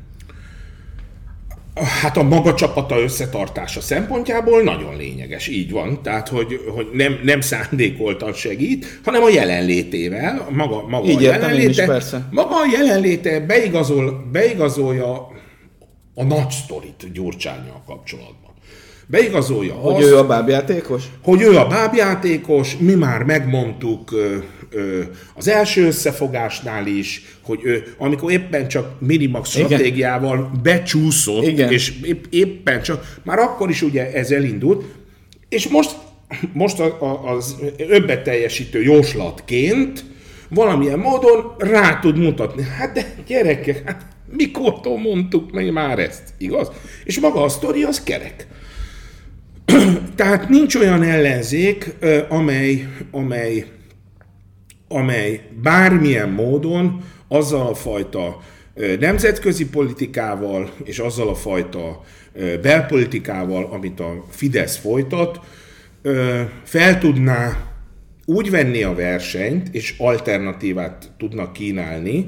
[1.84, 6.02] Hát a maga csapata összetartása szempontjából nagyon lényeges, így van.
[6.02, 11.30] Tehát, hogy, hogy nem, nem szándékoltan segít, hanem a jelenlétével, a maga, maga Így a
[11.30, 12.28] jelenléte, is, persze.
[12.30, 15.28] maga a jelenléte beigazol, beigazolja
[16.14, 18.47] a nagy sztorit Gyurcsányjal kapcsolatban.
[19.10, 21.02] Beigazolja Hogy azt, ő a bábjátékos?
[21.22, 24.36] hogy ő a bábjátékos, mi már megmondtuk ö,
[24.70, 25.00] ö,
[25.34, 29.66] az első összefogásnál is, hogy ő, amikor éppen csak Minimax Igen.
[29.66, 31.72] stratégiával becsúszott, Igen.
[31.72, 34.84] és épp, éppen csak, már akkor is ugye ez elindult,
[35.48, 35.96] és most,
[36.52, 37.56] most a, a, az
[37.88, 40.04] öbbet teljesítő jóslatként
[40.48, 42.62] valamilyen módon rá tud mutatni.
[42.78, 46.70] Hát de gyerekek, hát mikortól mondtuk meg már ezt, igaz?
[47.04, 48.46] És maga a sztori az kerek.
[50.16, 51.94] Tehát nincs olyan ellenzék,
[52.28, 53.66] amely, amely,
[54.88, 58.40] amely bármilyen módon azzal a fajta
[59.00, 62.04] nemzetközi politikával és azzal a fajta
[62.62, 65.40] belpolitikával, amit a Fidesz folytat,
[66.64, 67.56] fel tudná
[68.24, 72.26] úgy venni a versenyt, és alternatívát tudna kínálni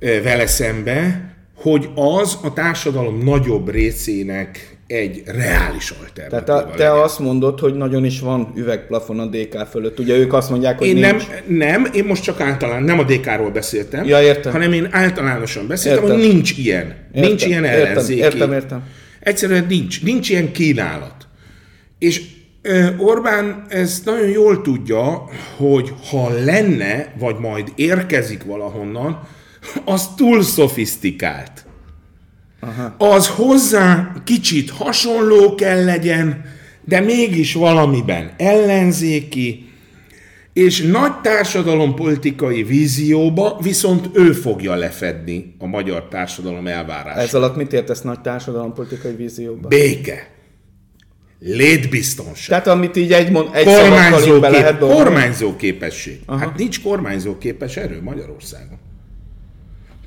[0.00, 7.02] vele szembe, hogy az a társadalom nagyobb részének egy reális alternatíva Tehát a, te legyen.
[7.02, 9.98] azt mondod, hogy nagyon is van üvegplafon a DK fölött.
[9.98, 11.06] Ugye ők azt mondják, hogy Én nincs.
[11.06, 14.52] nem, nem, én most csak általán, nem a DK-ról beszéltem, Ja, értem.
[14.52, 16.18] hanem én általánosan beszéltem, Értem.
[16.18, 16.86] hogy nincs ilyen.
[17.12, 18.20] Értem, nincs ilyen ellenzéki.
[18.20, 18.82] értem, értem.
[19.20, 20.02] Egyszerűen nincs.
[20.02, 21.14] Nincs ilyen kínálat.
[21.98, 22.22] És
[22.98, 29.20] Orbán ezt nagyon jól tudja, hogy ha lenne, vagy majd érkezik valahonnan,
[29.84, 31.66] az túl szofisztikált.
[32.60, 32.94] Aha.
[32.98, 36.44] Az hozzá kicsit hasonló kell legyen,
[36.84, 39.68] de mégis valamiben ellenzéki,
[40.52, 47.22] és nagy társadalompolitikai vízióba viszont ő fogja lefedni a magyar társadalom elvárását.
[47.22, 49.68] Ez alatt mit értesz nagy társadalompolitikai vízióban?
[49.68, 50.30] Béke.
[51.40, 52.48] Létbiztonság.
[52.48, 55.04] Tehát amit így egy, mond, egy Kormányzó, be lehet kép, dolgozni.
[55.04, 56.20] kormányzó képesség.
[56.26, 56.38] Aha.
[56.38, 58.78] Hát nincs kormányzó képes erő Magyarországon.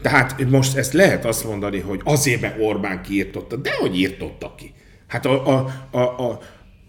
[0.02, 3.56] Tehát most ezt lehet azt mondani, hogy azért, mert Orbán kiírtotta.
[3.56, 4.74] De hogy írtotta ki?
[5.08, 6.40] Hát a, a, a, a,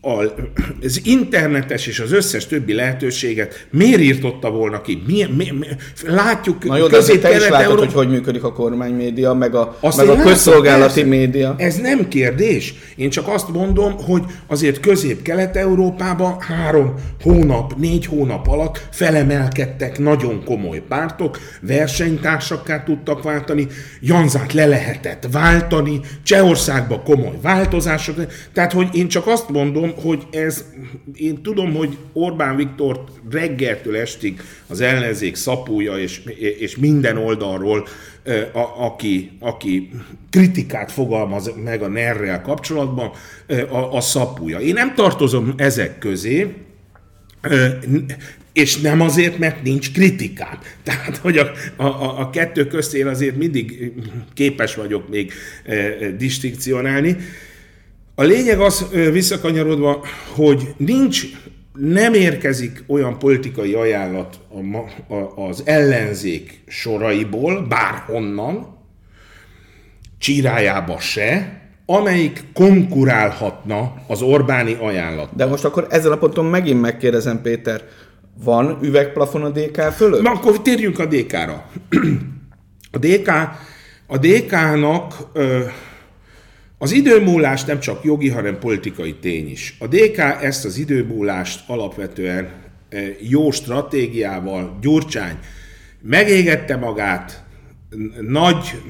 [0.04, 5.02] az internetes és az összes többi lehetőséget miért írtotta volna ki?
[5.06, 5.66] Mi, mi, mi,
[6.06, 9.76] látjuk Na jó, de azért te is látod, hogy hogy működik a kormánymédia, meg a,
[9.80, 11.08] Azt meg a látom, közszolgálati persze.
[11.08, 11.54] média.
[11.58, 12.74] Ez nem kérdés.
[12.96, 20.82] Én csak azt mondom, hogy azért közép-kelet-európában három hónap, négy hónap alatt felemelkedtek nagyon komoly
[20.88, 23.66] pártok, versenytársakká tudtak váltani,
[24.00, 28.16] Janzát le lehetett váltani, Csehországban komoly változások.
[28.52, 30.64] Tehát, hogy én csak azt mondom, hogy ez,
[31.14, 36.22] én tudom, hogy Orbán Viktor reggeltől estig az ellenzék szapúja, és,
[36.58, 37.86] és minden oldalról
[38.52, 39.90] a, aki, aki
[40.30, 43.10] kritikát fogalmaz meg a NER-rel kapcsolatban,
[43.70, 44.58] a, a szapúja.
[44.58, 46.54] Én nem tartozom ezek közé,
[48.52, 50.58] és nem azért, mert nincs kritikám.
[50.82, 53.92] Tehát, hogy a, a, a kettő közt én azért mindig
[54.34, 55.32] képes vagyok még
[56.16, 57.16] distinkcionálni.
[58.14, 61.22] A lényeg az, visszakanyarodva, hogy nincs,
[61.72, 68.78] nem érkezik olyan politikai ajánlat a, a, az ellenzék soraiból, bárhonnan,
[70.18, 75.36] csírájába se, amelyik konkurálhatna az Orbáni ajánlat.
[75.36, 77.82] De most akkor ezzel a ponton megint megkérdezem, Péter,
[78.44, 80.22] van üvegplafon a DK fölött?
[80.22, 81.64] Na akkor térjünk a DK-ra.
[82.94, 83.28] A DK,
[84.06, 85.14] a DK-nak
[86.82, 89.76] az időmúlás nem csak jogi, hanem politikai tény is.
[89.78, 92.50] A DK ezt az időmúlást alapvetően
[93.20, 95.38] jó stratégiával, Gyurcsány
[96.00, 97.44] megégette magát,
[98.20, 98.82] nagy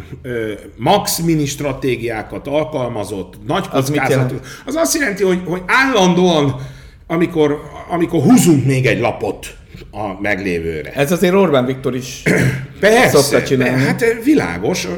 [0.77, 4.41] max mini stratégiákat alkalmazott, nagy kockázatot.
[4.41, 6.61] Az, az azt jelenti, hogy, hogy állandóan,
[7.07, 9.57] amikor, amikor húzunk még egy lapot
[9.95, 10.93] a meglévőre.
[10.93, 12.23] Ez azért Orbán Viktor is
[12.81, 13.83] Persze, szokta csinálni.
[13.83, 14.89] hát világos,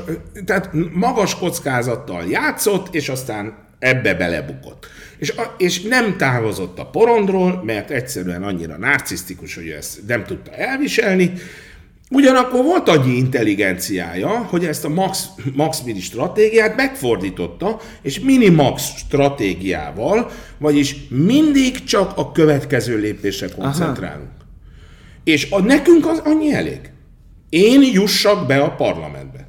[0.45, 4.87] tehát magas kockázattal játszott, és aztán ebbe belebukott.
[5.19, 10.51] És, a, és nem távozott a porondról, mert egyszerűen annyira narcisztikus, hogy ezt nem tudta
[10.51, 11.33] elviselni,
[12.11, 20.31] Ugyanakkor volt annyi intelligenciája, hogy ezt a max, max mini stratégiát megfordította, és mini-max stratégiával,
[20.59, 24.29] vagyis mindig csak a következő lépésre koncentrálunk.
[24.37, 24.44] Aha.
[25.25, 26.81] És a, nekünk az annyi elég.
[27.49, 29.49] Én jussak be a parlamentbe.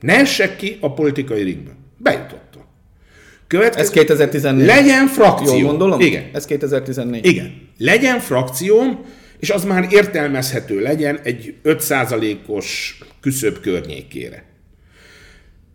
[0.00, 1.70] Ne essek ki a politikai ringbe.
[1.98, 2.62] Bejutottam.
[3.46, 3.82] Következő...
[3.82, 4.66] Ez 2014.
[4.66, 5.58] Legyen frakció.
[5.58, 6.00] Jól gondolom?
[6.00, 6.24] Igen.
[6.32, 7.26] Ez 2014.
[7.26, 7.68] Igen.
[7.78, 9.04] Legyen frakcióm,
[9.38, 14.44] és az már értelmezhető legyen egy 5%-os küszöb környékére.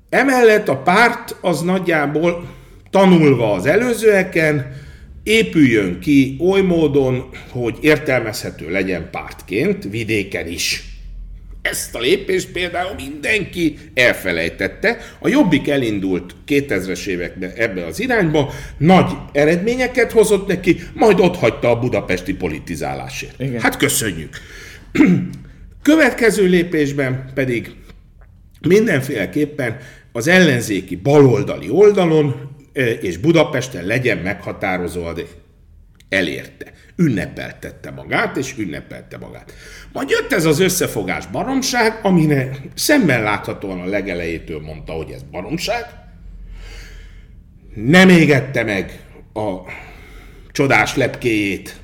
[0.09, 2.49] Emellett a párt az nagyjából
[2.89, 4.85] tanulva az előzőeken,
[5.27, 10.83] épüljön ki oly módon, hogy értelmezhető legyen pártként, vidéken is.
[11.61, 14.97] Ezt a lépést például mindenki elfelejtette.
[15.19, 21.69] A Jobbik elindult 2000-es években ebbe az irányba, nagy eredményeket hozott neki, majd ott hagyta
[21.69, 23.41] a budapesti politizálásért.
[23.41, 23.61] Igen.
[23.61, 24.37] Hát köszönjük.
[25.81, 27.71] Következő lépésben pedig
[28.67, 29.77] mindenféleképpen
[30.11, 32.46] az ellenzéki baloldali oldalon
[33.01, 35.13] és Budapesten legyen meghatározó a
[36.09, 36.71] elérte.
[36.95, 39.53] Ünnepeltette magát, és ünnepelte magát.
[39.93, 45.85] Majd jött ez az összefogás baromság, amire szemmel láthatóan a legelejétől mondta, hogy ez baromság.
[47.75, 48.99] Nem égette meg
[49.33, 49.55] a
[50.51, 51.75] csodás lepkéjét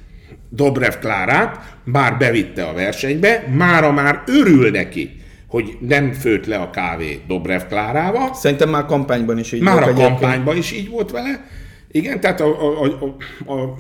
[0.50, 5.23] Dobrev Klárát, bár bevitte a versenybe, mára már örül neki,
[5.54, 8.34] hogy nem főtt le a kávé Dobrev Klárával.
[8.34, 9.86] Szerintem már kampányban is így már volt.
[9.86, 10.20] Már a egyébként.
[10.20, 11.48] kampányban is így volt vele.
[11.92, 13.78] Igen, tehát a, a, a, a,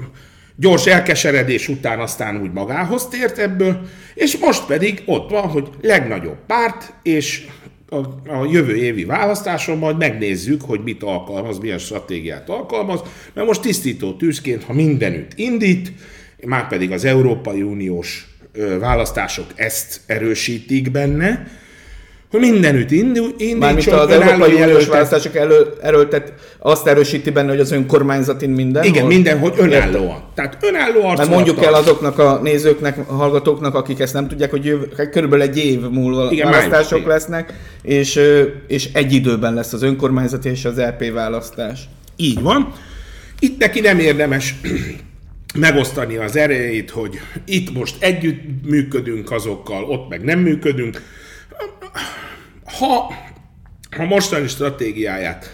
[0.56, 3.82] gyors elkeseredés után aztán úgy magához tért ebből,
[4.14, 7.46] és most pedig ott van, hogy legnagyobb párt, és
[7.90, 7.98] a,
[8.32, 13.02] a jövő évi választáson majd megnézzük, hogy mit alkalmaz, milyen stratégiát alkalmaz,
[13.34, 15.92] mert most tisztító tűzként, ha mindenütt indít,
[16.46, 18.28] már pedig az Európai Uniós
[18.80, 21.62] választások ezt erősítik benne,
[22.39, 27.72] hogy mindenütt indul, Mármint az Európai Uniós választások elő, erőltet, azt erősíti benne, hogy az
[27.72, 28.84] önkormányzatin minden.
[28.84, 30.04] Igen, mindenhogy önállóan.
[30.04, 30.24] Érte.
[30.36, 34.66] Tehát önálló Mert mondjuk el azoknak a nézőknek, a hallgatóknak, akik ezt nem tudják, hogy
[34.66, 38.20] jövő, körülbelül egy év múlva igen, választások május, lesznek, és,
[38.68, 41.80] és egy időben lesz az önkormányzati és az LP választás.
[42.16, 42.74] Így van.
[43.39, 44.55] Itt neki nem érdemes
[45.55, 51.01] megosztani az erejét, hogy itt most együtt működünk azokkal, ott meg nem működünk.
[52.80, 53.14] Ha,
[53.96, 55.52] ha mostani stratégiáját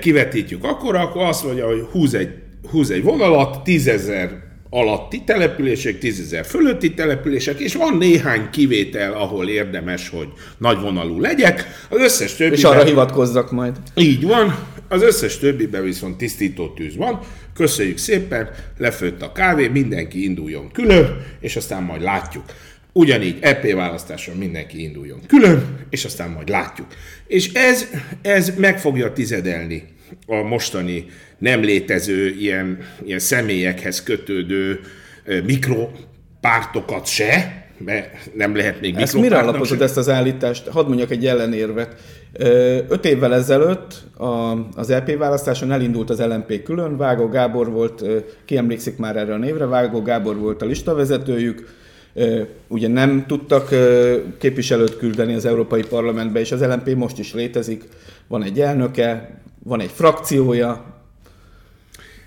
[0.00, 2.30] kivetítjük akkor, akkor azt mondja, hogy húz egy,
[2.70, 10.08] húz egy vonalat, tízezer alatti települések, tízezer fölötti települések, és van néhány kivétel, ahol érdemes,
[10.08, 10.28] hogy
[10.58, 11.66] nagy vonalú legyek.
[11.88, 12.54] Az összes többi.
[12.54, 13.76] És arra hivatkozzak majd.
[13.94, 14.66] Így van.
[14.88, 17.20] Az összes többiben viszont tisztító tűz van,
[17.54, 22.44] köszönjük szépen, lefőtt a kávé, mindenki induljon külön, és aztán majd látjuk.
[22.92, 26.86] Ugyanígy EP választáson mindenki induljon külön, és aztán majd látjuk.
[27.26, 27.86] És ez,
[28.22, 29.84] ez meg fogja tizedelni
[30.26, 31.06] a mostani
[31.38, 34.80] nem létező ilyen, ilyen személyekhez kötődő
[35.44, 40.68] mikropártokat se, mert nem lehet még Ezt mire alapozod ezt az állítást?
[40.68, 41.94] Hadd mondjak egy ellenérvet.
[42.88, 44.04] Öt évvel ezelőtt
[44.74, 48.04] az EP választáson elindult az LMP külön, Vágó Gábor volt,
[48.44, 51.76] ki emlékszik már erre a névre, Vágó Gábor volt a listavezetőjük,
[52.68, 53.74] ugye nem tudtak
[54.38, 57.84] képviselőt küldeni az Európai Parlamentbe, és az LMP most is létezik,
[58.26, 60.96] van egy elnöke, van egy frakciója,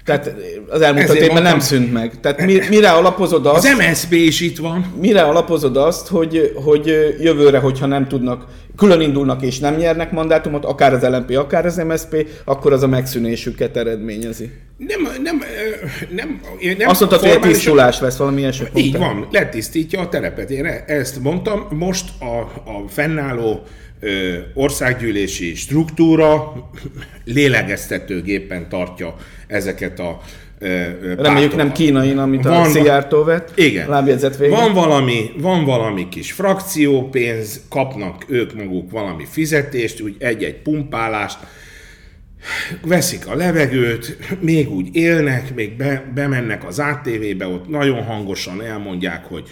[0.06, 0.36] tehát
[0.70, 2.20] az elmúlt öt évben nem szűnt meg.
[2.20, 3.66] Tehát mire alapozod azt...
[3.66, 4.94] Az MSZP is itt van.
[5.00, 6.86] Mire alapozod azt, hogy, hogy
[7.20, 11.76] jövőre, hogyha nem tudnak, külön indulnak és nem nyernek mandátumot, akár az LNP, akár az
[11.88, 14.52] MSZP, akkor az a megszűnésüket eredményezi.
[14.88, 15.42] Nem, nem,
[16.10, 16.42] nem,
[16.76, 18.68] nem Azt mondtad, hogy tisztulás lesz valami ilyesmi.
[18.76, 20.50] Így van, letisztítja a terepet.
[20.50, 21.68] Én ezt mondtam.
[21.70, 23.64] Most a, a fennálló
[24.54, 26.54] országgyűlési struktúra
[27.26, 29.16] lélegeztetőgépen tartja
[29.48, 30.22] ezeket a
[31.18, 33.52] Reméljük nem kínai, amit van, a Szijjártó vett.
[33.56, 33.88] Igen.
[34.50, 41.38] Van valami, van valami kis frakciópénz, kapnak ők maguk valami fizetést, úgy egy-egy pumpálást,
[42.82, 49.26] veszik a levegőt, még úgy élnek, még be, bemennek az ATV-be, ott nagyon hangosan elmondják,
[49.26, 49.50] hogy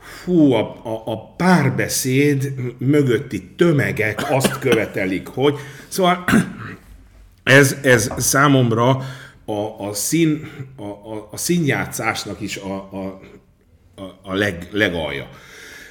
[0.00, 5.54] fú, a, a, a párbeszéd mögötti tömegek azt követelik, hogy...
[5.88, 6.24] Szóval
[7.42, 8.88] ez, ez számomra
[9.44, 13.20] a, a, szín, a, a, a színjátszásnak is a, a,
[14.22, 15.28] a leg, legalja.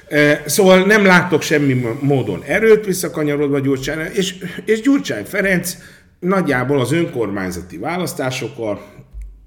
[0.08, 4.34] E, szóval nem látok semmi módon erőt visszakanyarodva Gyurcsány, és,
[4.64, 5.76] és Gyurcsány Ferenc
[6.20, 8.82] nagyjából az önkormányzati választásokkal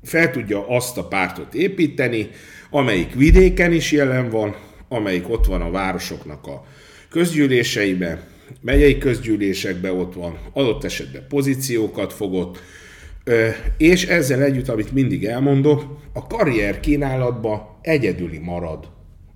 [0.04, 2.30] fel tudja azt a pártot építeni,
[2.70, 4.56] amelyik vidéken is jelen van,
[4.90, 6.64] amelyik ott van a városoknak a
[7.10, 8.20] közgyűléseiben,
[8.62, 12.60] megyei közgyűlésekben ott van, adott esetben pozíciókat fogott,
[13.78, 18.88] és ezzel együtt, amit mindig elmondok, a karrier kínálatban egyedüli marad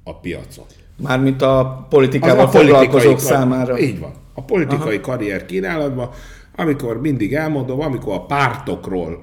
[0.03, 0.65] a piacon.
[1.01, 3.79] Mármint a politikával a foglalkozók számára.
[3.79, 4.13] Így van.
[4.33, 5.01] A politikai Aha.
[5.01, 6.09] karrier kínálatban,
[6.56, 9.22] amikor mindig elmondom, amikor a pártokról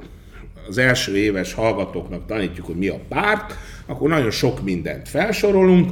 [0.68, 3.54] az első éves hallgatóknak tanítjuk, hogy mi a párt,
[3.86, 5.90] akkor nagyon sok mindent felsorolunk,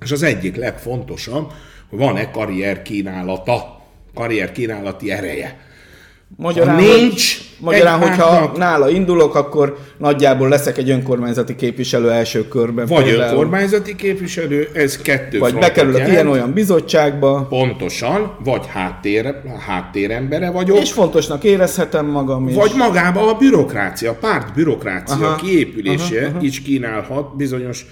[0.00, 1.52] és az egyik legfontosabb,
[1.88, 3.80] hogy van-e karrier kínálata,
[4.14, 5.60] karrier kínálati ereje.
[6.36, 12.86] Magyarán, nincs, hogy, magyarán hogyha nála indulok, akkor nagyjából leszek egy önkormányzati képviselő első körben.
[12.86, 13.30] Vagy például.
[13.30, 17.46] önkormányzati képviselő, ez kettő Vagy bekerülök ilyen-olyan bizottságba.
[17.48, 19.34] Pontosan, vagy háttér,
[19.66, 20.78] háttérembere vagyok.
[20.78, 22.54] És fontosnak érezhetem magam is.
[22.54, 26.38] Vagy magába a bürokrácia, a párt bürokrácia aha, kiépülése aha, aha.
[26.40, 27.86] is kínálhat bizonyos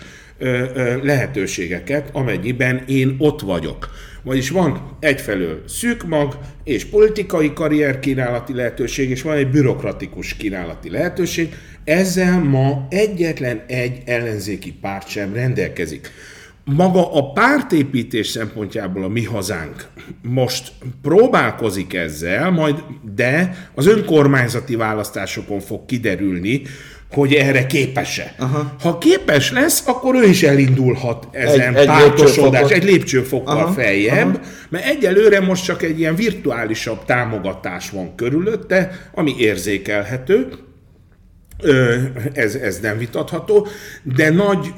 [1.03, 3.89] lehetőségeket, amennyiben én ott vagyok.
[4.25, 10.91] Vagyis van egyfelől szűk mag és politikai karrier kínálati lehetőség, és van egy bürokratikus kínálati
[10.91, 11.55] lehetőség.
[11.85, 16.11] Ezzel ma egyetlen egy ellenzéki párt sem rendelkezik.
[16.65, 19.87] Maga a pártépítés szempontjából a mi hazánk
[20.23, 20.73] most
[21.03, 22.83] próbálkozik ezzel, majd
[23.15, 26.63] de az önkormányzati választásokon fog kiderülni,
[27.15, 28.35] hogy erre képes-e.
[28.39, 28.75] Aha.
[28.81, 33.73] Ha képes lesz, akkor ő is elindulhat ezen egy, pártosodás, egy lépcsőfokkal Aha.
[33.73, 34.45] feljebb, Aha.
[34.69, 40.49] mert egyelőre most csak egy ilyen virtuálisabb támogatás van körülötte, ami érzékelhető,
[42.33, 43.67] ez, ez nem vitatható,
[44.03, 44.73] de nagy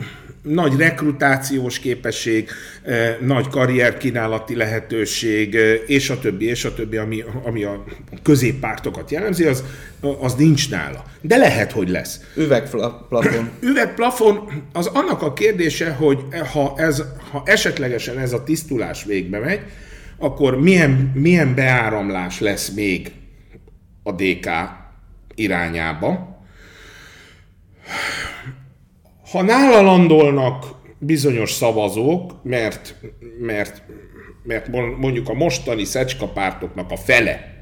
[0.46, 2.48] nagy rekrutációs képesség,
[2.82, 7.84] eh, nagy karrierkínálati lehetőség, eh, és a többi, és a többi, ami, ami a
[8.22, 9.64] középpártokat jellemzi, az,
[10.20, 11.04] az nincs nála.
[11.20, 12.20] De lehet, hogy lesz.
[12.36, 13.50] Üvegplafon.
[13.70, 16.18] Üvegplafon az annak a kérdése, hogy
[16.52, 19.60] ha, ez, ha esetlegesen ez a tisztulás végbe megy,
[20.18, 23.12] akkor milyen, milyen beáramlás lesz még
[24.02, 24.48] a DK
[25.34, 26.36] irányába,
[29.30, 32.94] ha nála landolnak bizonyos szavazók, mert,
[33.40, 33.82] mert,
[34.42, 34.68] mert
[34.98, 37.54] mondjuk a mostani szecska pártoknak a fele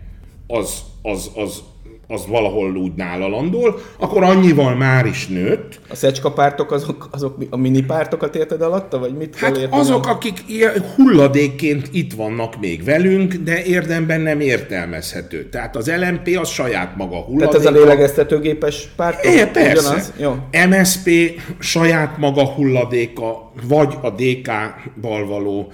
[0.47, 1.63] az, az, az
[2.09, 5.81] az valahol úgy nála landol, akkor annyival már is nőtt.
[5.89, 10.07] A szecska pártok azok, azok a mini pártokat érted alatta, vagy mit Hát érted azok,
[10.07, 15.49] akik ilyen hulladékként itt vannak még velünk, de érdemben nem értelmezhető.
[15.49, 17.49] Tehát az LMP az saját maga hulladék.
[17.49, 19.25] Tehát ez a lélegeztetőgépes párt?
[19.25, 19.89] É, persze.
[19.89, 20.13] Ugyanaz?
[20.17, 20.37] Jó.
[20.69, 21.11] MSP
[21.59, 25.73] saját maga hulladéka, vagy a DK-bal való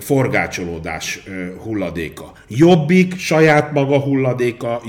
[0.00, 1.20] forgácsolódás
[1.62, 2.32] hulladéka.
[2.48, 4.82] Jobbik, saját maga hulladéka,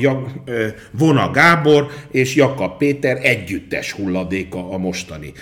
[0.91, 5.33] Vona Gábor és Jakab Péter együttes hulladéka a mostani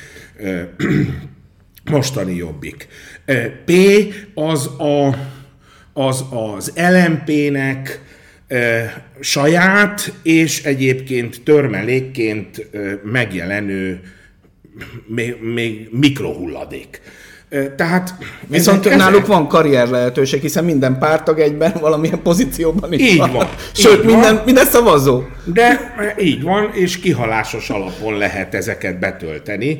[1.91, 2.87] mostani jobbik.
[3.65, 3.71] P
[4.33, 5.15] az a,
[5.93, 8.01] az, az LMP-nek
[9.19, 12.67] saját és egyébként törmelékként
[13.03, 14.01] megjelenő
[15.07, 17.01] még, még mikrohulladék.
[17.75, 18.13] Tehát
[18.47, 19.27] Viszont ezek, náluk ezek...
[19.27, 23.31] van karrier lehetőség, hiszen minden pártag egyben valamilyen pozícióban is így van.
[23.31, 23.47] van.
[23.71, 24.43] Sőt, így minden, van.
[24.45, 25.21] minden szavazó.
[25.43, 29.79] De így van, és kihalásos alapon lehet ezeket betölteni,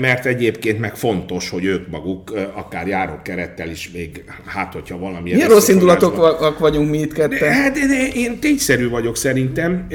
[0.00, 5.32] mert egyébként meg fontos, hogy ők maguk akár járókerettel is még, hát hogyha valami...
[5.32, 7.38] Milyen rossz indulatok vagyunk mi itt ketten?
[7.38, 9.86] De, de, de én tényszerű vagyok szerintem,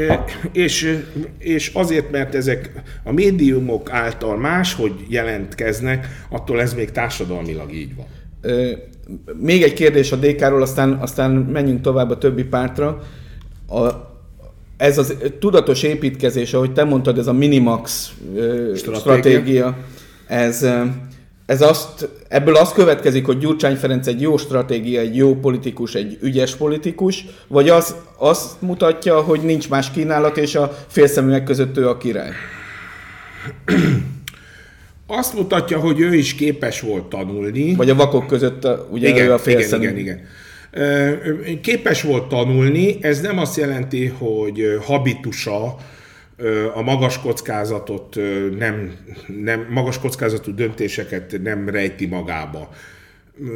[0.51, 0.99] és,
[1.39, 2.71] és azért, mert ezek
[3.03, 8.05] a médiumok által máshogy jelentkeznek, attól ez még társadalmilag így van.
[9.39, 13.03] Még egy kérdés a DK-ról, aztán, aztán menjünk tovább a többi pártra.
[13.69, 13.87] A,
[14.77, 18.13] ez az tudatos építkezés, ahogy te mondtad, ez a Minimax
[18.75, 19.77] stratégia, stratégia
[20.27, 20.65] ez,
[21.45, 26.17] ez azt, ebből az következik, hogy Gyurcsány Ferenc egy jó stratégia, egy jó politikus, egy
[26.21, 31.87] ügyes politikus, vagy az azt mutatja, hogy nincs más kínálat, és a félszeműek között ő
[31.87, 32.31] a király?
[35.11, 37.75] Azt mutatja, hogy ő is képes volt tanulni.
[37.75, 39.83] Vagy a vakok között a, ugye igen, ő a félszemű.
[39.83, 41.61] Igen, igen, igen.
[41.61, 45.75] Képes volt tanulni, ez nem azt jelenti, hogy habitusa
[46.73, 48.15] a magas kockázatot
[48.57, 48.91] nem,
[49.43, 52.69] nem magas kockázatú döntéseket nem rejti magába.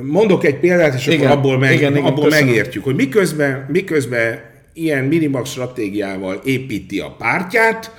[0.04, 4.39] Mondok egy példát, és igen, akkor abból, meg, igen, igen, abból megértjük, hogy miközben, miközben
[4.74, 7.95] ilyen minimax stratégiával építi a pártját,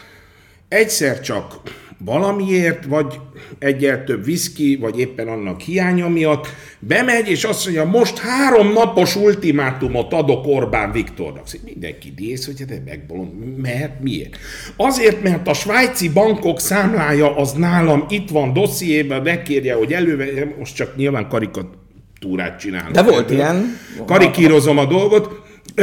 [0.68, 1.60] egyszer csak
[2.04, 3.20] valamiért, vagy
[3.58, 6.46] egyel több viszki, vagy éppen annak hiánya miatt,
[6.78, 11.46] bemegy, és azt mondja, most három napos ultimátumot adok Orbán Viktornak.
[11.46, 13.60] Szóval mindenki dész, hogy de megbolond.
[13.60, 14.36] Mert miért?
[14.76, 20.74] Azért, mert a svájci bankok számlája az nálam itt van dossziében, megkérje, hogy előve, most
[20.74, 22.92] csak nyilván karikatúrát csinálok.
[22.92, 23.36] De volt ebből.
[23.36, 23.78] ilyen.
[24.06, 25.42] Karikírozom a dolgot.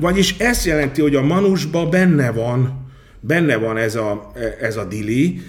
[0.00, 2.81] Vagyis ezt jelenti, hogy a manusba benne van
[3.22, 5.40] benne van ez a, ez a dili,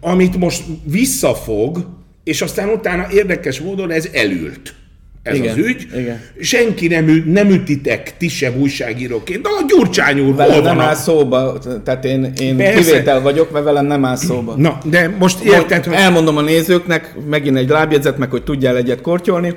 [0.00, 1.86] amit most visszafog,
[2.24, 4.74] és aztán utána érdekes módon ez elült.
[5.22, 5.86] Ez igen, az ügy.
[5.96, 6.20] Igen.
[6.40, 11.58] Senki nem, nem ütitek, ti sem újságíróként, de a Gyurcsány úr Velem nem áll szóba,
[11.84, 14.54] tehát én, én kivétel vagyok, mert velem nem áll szóba.
[14.56, 15.94] Na, de most érted, hogy...
[15.94, 19.54] Elmondom a nézőknek, megint egy lábjegyzet, meg hogy tudjál egyet kortyolni.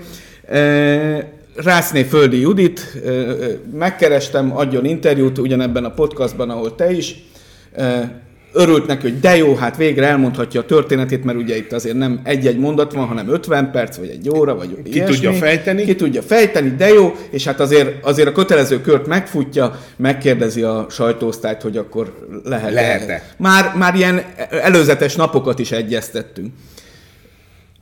[1.64, 3.02] Rászné Földi Judit,
[3.74, 7.16] megkerestem, adjon interjút ugyanebben a podcastban, ahol te is.
[8.54, 12.20] Örült neki, hogy de jó, hát végre elmondhatja a történetét, mert ugye itt azért nem
[12.24, 15.14] egy-egy mondat van, hanem 50 perc, vagy egy óra, vagy Ki ilyesmi.
[15.14, 15.84] tudja fejteni.
[15.84, 20.86] Ki tudja fejteni, de jó, és hát azért, azért a kötelező kört megfutja, megkérdezi a
[20.90, 26.54] sajtóosztályt, hogy akkor lehet lehet Már, már ilyen előzetes napokat is egyeztettünk.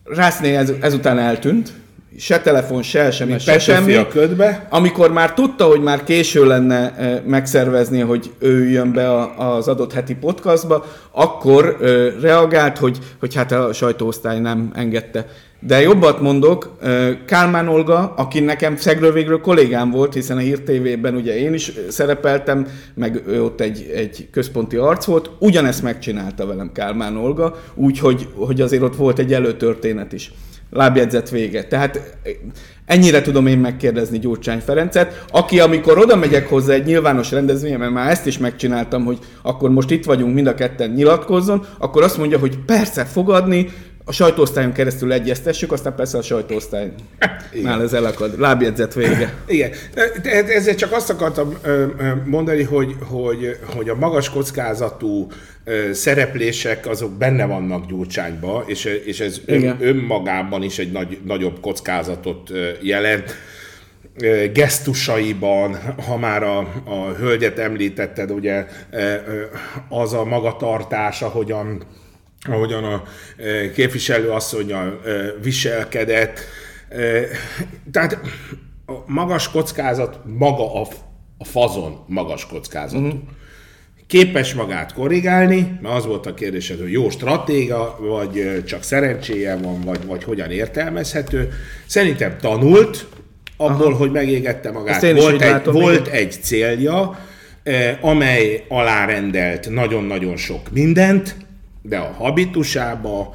[0.04, 1.72] Rászné ez, ezután eltűnt,
[2.18, 3.96] se telefon, se SMS, se semmi.
[3.96, 4.68] A ködbe.
[4.70, 9.94] Amikor már tudta, hogy már késő lenne eh, megszervezni, hogy ő jön be az adott
[9.94, 15.28] heti podcastba, akkor eh, reagált, hogy, hogy hát a sajtóosztály nem engedte.
[15.60, 20.60] De jobbat mondok, eh, Kálmán Olga, aki nekem szegről végről kollégám volt, hiszen a Hír
[20.60, 26.72] TV-ben ugye én is szerepeltem, meg ott egy, egy központi arc volt, ugyanezt megcsinálta velem
[26.74, 30.32] Kálmán Olga, úgyhogy hogy azért ott volt egy előtörténet is
[30.76, 31.64] lábjegyzet vége.
[31.64, 32.18] Tehát
[32.86, 37.92] ennyire tudom én megkérdezni Gyurcsány Ferencet, aki amikor oda megyek hozzá egy nyilvános rendezvényen, mert
[37.92, 42.18] már ezt is megcsináltam, hogy akkor most itt vagyunk, mind a ketten nyilatkozzon, akkor azt
[42.18, 43.70] mondja, hogy persze fogadni,
[44.06, 46.92] a sajtóosztályon keresztül egyeztessük, aztán persze a sajtóosztály
[47.62, 48.40] nál ez elakad.
[48.40, 49.34] Lábjegyzet vége.
[49.48, 49.72] Igen.
[50.48, 51.58] Ezzel csak azt akartam
[52.26, 55.28] mondani, hogy, hogy, hogy a magas kockázatú
[55.92, 62.52] szereplések azok benne vannak Gyurcsányba, és, és ez ön, önmagában is egy nagy, nagyobb kockázatot
[62.82, 63.36] jelent
[64.54, 65.78] gesztusaiban,
[66.08, 68.66] ha már a, a hölgyet említetted, ugye
[69.90, 71.84] az a magatartás, ahogyan
[72.48, 73.04] ahogyan a
[73.38, 75.10] e, képviselő asszonyjal e,
[75.42, 76.40] viselkedett.
[76.90, 77.22] E,
[77.92, 78.20] tehát
[78.86, 80.88] a magas kockázat, maga a,
[81.38, 83.06] a fazon magas kockázatú.
[83.06, 83.20] Uh-huh.
[84.08, 89.82] Képes magát korrigálni, mert az volt a kérdés, hogy jó stratéga, vagy csak szerencséje van,
[89.82, 91.52] vagy, vagy hogyan értelmezhető.
[91.86, 93.08] Szerintem tanult
[93.58, 93.96] abból, Aha.
[93.96, 95.12] hogy megégette magát.
[95.12, 97.20] Volt, egy, volt egy célja,
[98.02, 101.36] amely alárendelt nagyon-nagyon sok mindent,
[101.88, 103.34] de a habitusába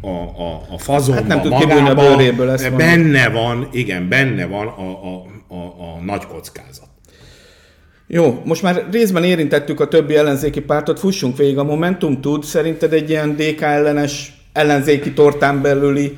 [0.00, 0.08] a,
[0.42, 2.86] a, a fazonba Hát nem tud magába, a bőréből, ezt mondom.
[2.88, 6.90] benne van, igen, benne van a, a, a, a nagy kockázat.
[8.06, 11.58] Jó, most már részben érintettük a többi ellenzéki pártot, fussunk végig.
[11.58, 16.16] A Momentum tud szerinted egy ilyen DK ellenes ellenzéki tortán belüli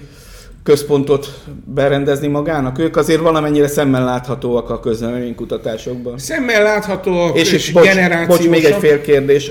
[0.63, 2.79] központot berendezni magának?
[2.79, 6.19] Ők azért valamennyire szemmel láthatóak a közleménykutatásokban.
[6.19, 7.89] Szemmel láthatóak És, és, és bocs,
[8.27, 9.51] bocs, még egy fél kérdés.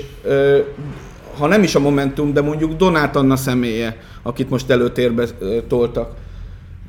[1.38, 5.24] Ha nem is a Momentum, de mondjuk Donát Anna személye, akit most előtérbe
[5.68, 6.14] toltak.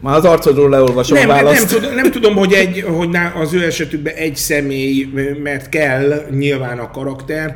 [0.02, 1.76] Már az arcodról leolvasom Nem, a nem, nem, választ.
[1.76, 5.10] tudom, nem tudom, hogy, egy, hogy az ő esetükben egy személy,
[5.44, 7.56] mert kell nyilván a karakter.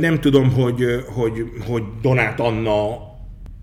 [0.00, 1.32] Nem tudom, hogy, hogy,
[1.66, 3.10] hogy Donát Anna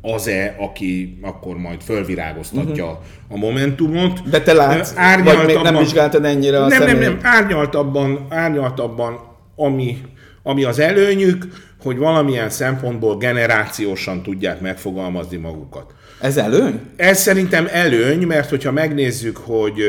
[0.01, 2.99] az-e, aki akkor majd fölvirágoztatja uh-huh.
[3.29, 4.29] a Momentumot.
[4.29, 4.93] De te látsz,
[5.23, 7.07] vagy még nem vizsgáltad ennyire a nem, nem, személyt?
[7.07, 9.19] nem, árnyaltabban, árnyaltabban
[9.55, 9.97] ami,
[10.43, 11.47] ami az előnyük,
[11.81, 15.93] hogy valamilyen szempontból generációsan tudják megfogalmazni magukat.
[16.21, 16.79] Ez előny?
[16.95, 19.81] Ez szerintem előny, mert hogyha megnézzük, hogy,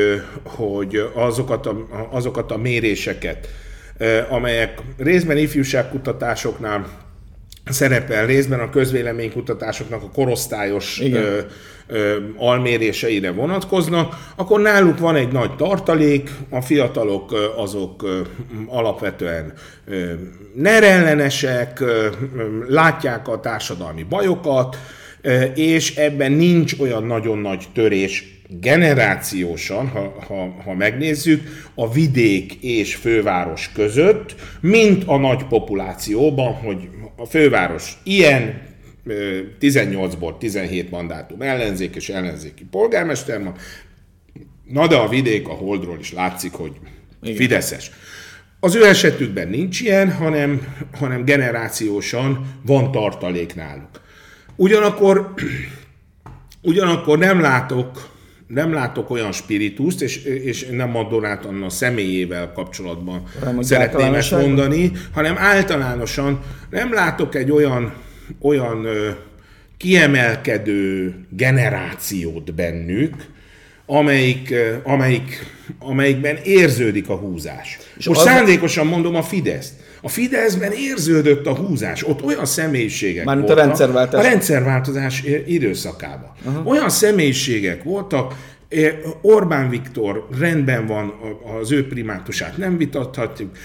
[0.43, 3.47] hogy azokat, a, azokat a méréseket,
[4.29, 6.87] amelyek részben ifjúságkutatásoknál
[7.65, 11.23] szerepel, részben a közvéleménykutatásoknak a korosztályos Igen.
[11.23, 11.39] ö,
[11.87, 18.21] ö, alméréseire vonatkoznak, akkor náluk van egy nagy tartalék, a fiatalok ö, azok ö,
[18.67, 19.53] alapvetően
[19.85, 20.11] ö,
[20.55, 22.07] nerellenesek, ö,
[22.37, 24.77] ö, látják a társadalmi bajokat,
[25.21, 31.41] ö, és ebben nincs olyan nagyon nagy törés generációsan, ha, ha, ha megnézzük,
[31.75, 38.61] a vidék és főváros között, mint a nagy populációban, hogy a főváros ilyen,
[39.05, 43.55] ö, 18-ból 17 mandátum ellenzék és ellenzéki polgármester van,
[44.65, 46.71] na de a vidék a Holdról is látszik, hogy
[47.21, 47.35] Igen.
[47.35, 47.91] Fideszes.
[48.59, 54.01] Az ő esetükben nincs ilyen, hanem, hanem generációsan van tartalék náluk.
[54.55, 55.33] Ugyanakkor,
[56.61, 58.10] ugyanakkor nem látok
[58.53, 64.13] nem látok olyan spirituszt, és, és nem a Donát Anna személyével kapcsolatban Nem, hogy szeretném
[64.13, 66.39] ezt mondani, hanem általánosan
[66.69, 67.93] nem látok egy olyan,
[68.41, 69.09] olyan ö,
[69.77, 73.15] kiemelkedő generációt bennük,
[73.85, 75.45] amelyik, amelyik,
[75.79, 77.77] amelyikben érződik a húzás.
[77.97, 79.73] És Most az- szándékosan mondom a Fideszt.
[80.01, 82.03] A Fideszben érződött a húzás.
[82.07, 83.67] Ott olyan személyiségek Mármint a voltak.
[83.67, 84.25] rendszerváltás.
[84.25, 86.31] A rendszerváltozás időszakában.
[86.45, 86.67] Uh-huh.
[86.67, 88.33] Olyan személyiségek voltak,
[89.21, 91.07] Orbán Viktor rendben van,
[91.43, 93.57] a- az ő primátusát nem vitathatjuk,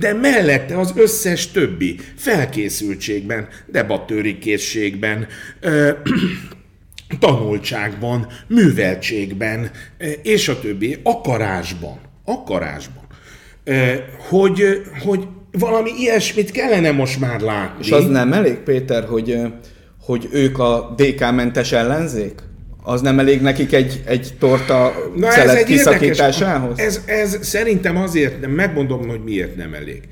[0.00, 5.26] de mellette az összes többi felkészültségben, debattőri készségben,
[5.60, 5.90] ö,
[7.18, 9.70] tanultságban, műveltségben,
[10.22, 13.04] és a többi, akarásban, akarásban,
[14.28, 15.26] hogy, hogy
[15.58, 17.84] valami ilyesmit kellene most már látni.
[17.84, 19.40] És az nem elég, Péter, hogy,
[20.00, 22.34] hogy ők a DK-mentes ellenzék?
[22.82, 26.78] Az nem elég nekik egy, egy torta Na szelet egy kiszakításához?
[26.78, 30.02] Ez, ez szerintem azért, nem, megmondom, hogy miért nem elég.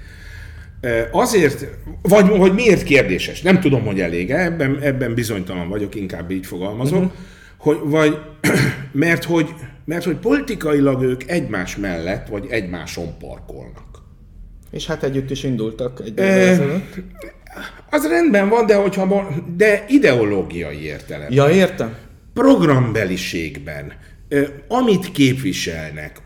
[1.12, 1.66] Azért,
[2.02, 6.98] vagy hogy miért kérdéses, nem tudom, hogy elég ebben, ebben bizonytalan vagyok, inkább így fogalmazok,
[6.98, 7.12] uh-huh.
[7.56, 8.18] hogy, vagy,
[8.92, 9.48] mert, hogy,
[9.84, 13.95] mert hogy politikailag ők egymás mellett, vagy egymáson parkolnak.
[14.70, 16.94] És hát együtt is indultak egy ezelőtt.
[17.90, 21.32] Az rendben van, de, hogyha, de ideológiai értelem.
[21.32, 21.94] Ja, értem.
[22.34, 23.92] programbeliségben,
[24.68, 26.16] amit képviselnek,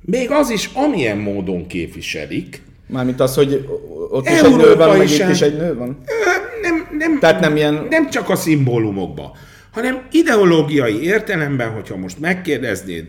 [0.00, 3.68] még az is, amilyen módon képviselik, Mármint az, hogy
[4.10, 5.98] ott is egy nő van, meg itt is egy nő van.
[6.62, 9.36] nem, nem, Tehát nem ilyen- nem csak a szimbólumokba,
[9.70, 13.06] hanem ideológiai értelemben, hogyha most megkérdeznéd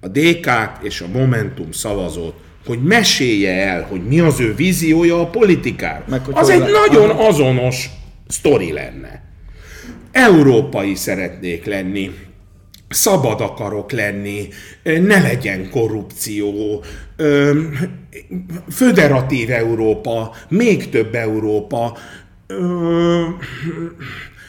[0.00, 2.34] a DK-t és a Momentum szavazót,
[2.66, 6.04] hogy mesélje el, hogy mi az ő víziója a politikáról.
[6.08, 7.90] Meg az egy le- nagyon azonos
[8.28, 9.22] sztori lenne.
[10.12, 12.10] Európai szeretnék lenni,
[12.88, 14.48] szabad akarok lenni,
[14.82, 16.82] ne legyen korrupció,
[18.70, 21.96] föderatív Európa, még több Európa,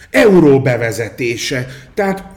[0.09, 1.68] euró bevezetése.
[1.93, 2.36] Tehát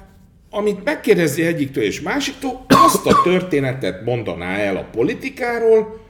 [0.50, 6.00] amit megkérdezi egyiktől és másiktól, azt a történetet mondaná el a politikáról,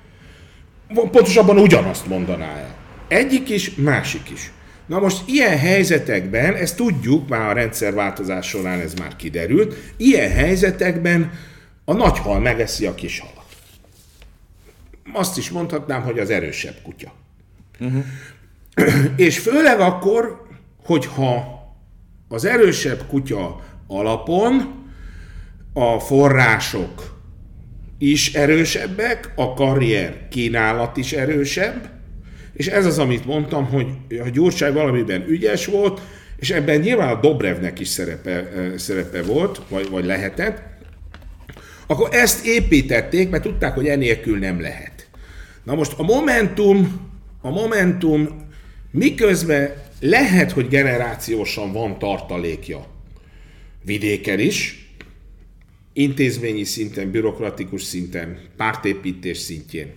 [0.94, 2.74] pontosabban ugyanazt mondaná el.
[3.08, 4.52] Egyik is, másik is.
[4.86, 11.32] Na most ilyen helyzetekben, ezt tudjuk, már a rendszerváltozás során ez már kiderült, ilyen helyzetekben
[11.84, 13.46] a nagy hal megeszi a kis halat.
[15.12, 17.12] Azt is mondhatnám, hogy az erősebb kutya.
[17.80, 18.04] Uh-huh.
[19.16, 20.46] És főleg akkor,
[20.84, 21.58] hogyha
[22.28, 23.60] az erősebb kutya
[23.90, 24.78] alapon.
[25.72, 27.18] A források
[27.98, 31.90] is erősebbek, a karrier kínálat is erősebb,
[32.52, 33.86] és ez az, amit mondtam, hogy
[34.24, 36.00] a Gyurcsány valamiben ügyes volt,
[36.36, 40.62] és ebben nyilván a Dobrevnek is szerepe, szerepe volt, vagy, vagy lehetett,
[41.86, 45.08] akkor ezt építették, mert tudták, hogy enélkül nem lehet.
[45.62, 47.10] Na most a Momentum,
[47.40, 48.46] a Momentum
[48.90, 52.86] miközben lehet, hogy generációsan van tartalékja
[53.84, 54.88] vidéken is,
[55.92, 59.92] intézményi szinten, bürokratikus szinten, pártépítés szintjén.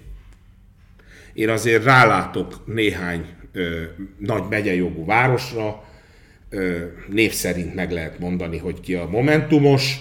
[1.34, 3.84] Én azért rálátok néhány ö,
[4.18, 5.84] nagy megyejogú városra,
[6.50, 10.00] ö, név szerint meg lehet mondani, hogy ki a momentumos,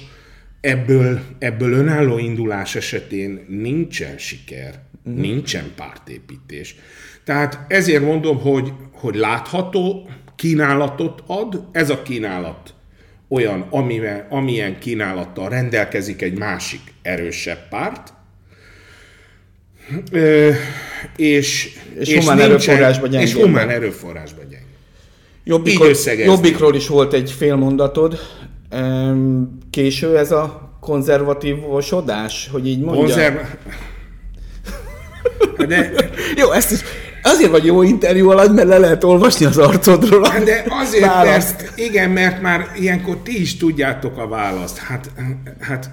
[0.61, 5.21] ebből, ebből önálló indulás esetén nincsen siker, uh-huh.
[5.21, 6.75] nincsen pártépítés.
[7.25, 12.75] Tehát ezért mondom, hogy, hogy látható kínálatot ad, ez a kínálat
[13.33, 18.13] olyan, amivel, amilyen kínálattal rendelkezik egy másik erősebb párt,
[20.13, 20.51] Ö,
[21.17, 23.27] és, és, és humán erőforrásba gyenge.
[23.27, 24.67] És humán erőforrásba gyenge.
[25.45, 28.19] Jobbikról, Jobbikról is volt egy félmondatod.
[29.71, 33.05] Késő ez a konzervatívosodás, hogy így mondja?
[33.05, 33.37] Konzerv...
[35.69, 35.93] De...
[36.37, 36.81] Jó, ezt is
[37.23, 40.29] Azért vagy jó interjú alatt, mert le lehet olvasni az arcodról.
[40.29, 41.61] Hát de azért, választ.
[41.61, 44.79] mert, igen, mert már ilyenkor ti is tudjátok a választ.
[44.79, 45.11] Hát,
[45.61, 45.91] hát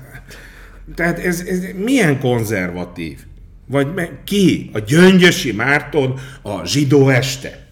[0.95, 3.17] tehát ez, ez milyen konzervatív?
[3.67, 3.88] Vagy
[4.25, 4.69] ki?
[4.73, 7.67] A Gyöngyösi Márton a zsidó este?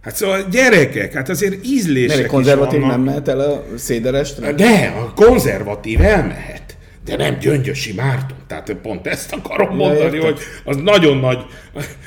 [0.00, 4.52] Hát szóval gyerekek, hát azért ízlések Mert konzervatív nem mehet el a széderestre?
[4.52, 6.65] De, a konzervatív elmehet
[7.06, 8.36] de nem Gyöngyösi Márton.
[8.46, 11.38] Tehát pont ezt akarom ja, mondani, hogy az nagyon nagy,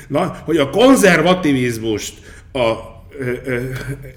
[0.08, 2.14] na, hogy a konzervativizmust
[2.52, 2.88] a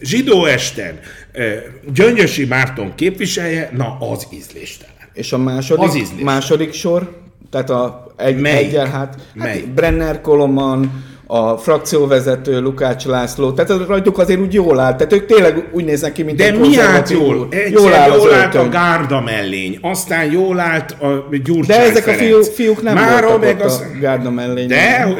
[0.01, 0.99] zsidó esten
[1.31, 1.55] ö,
[1.93, 4.93] Gyöngyösi Márton képviselje, na az ízléstelen.
[5.13, 6.23] És a második, az ízléstelen.
[6.23, 8.67] második sor, tehát a egy, Melyik?
[8.67, 11.03] egyel, hát, hát Brenner Koloman,
[11.33, 16.11] a frakcióvezető Lukács László, tehát rajtuk azért úgy jól áll, tehát ők tényleg úgy néznek
[16.11, 17.47] ki, mint De egy mi állt jól?
[17.71, 22.21] jól áll, jól állt a Gárda mellény, aztán jól állt a Gyurcsány De ezek Ferenc.
[22.21, 23.83] a fiú, fiúk nem Mára voltak meg az...
[23.95, 24.67] a Gárda mellény.
[24.67, 25.15] De,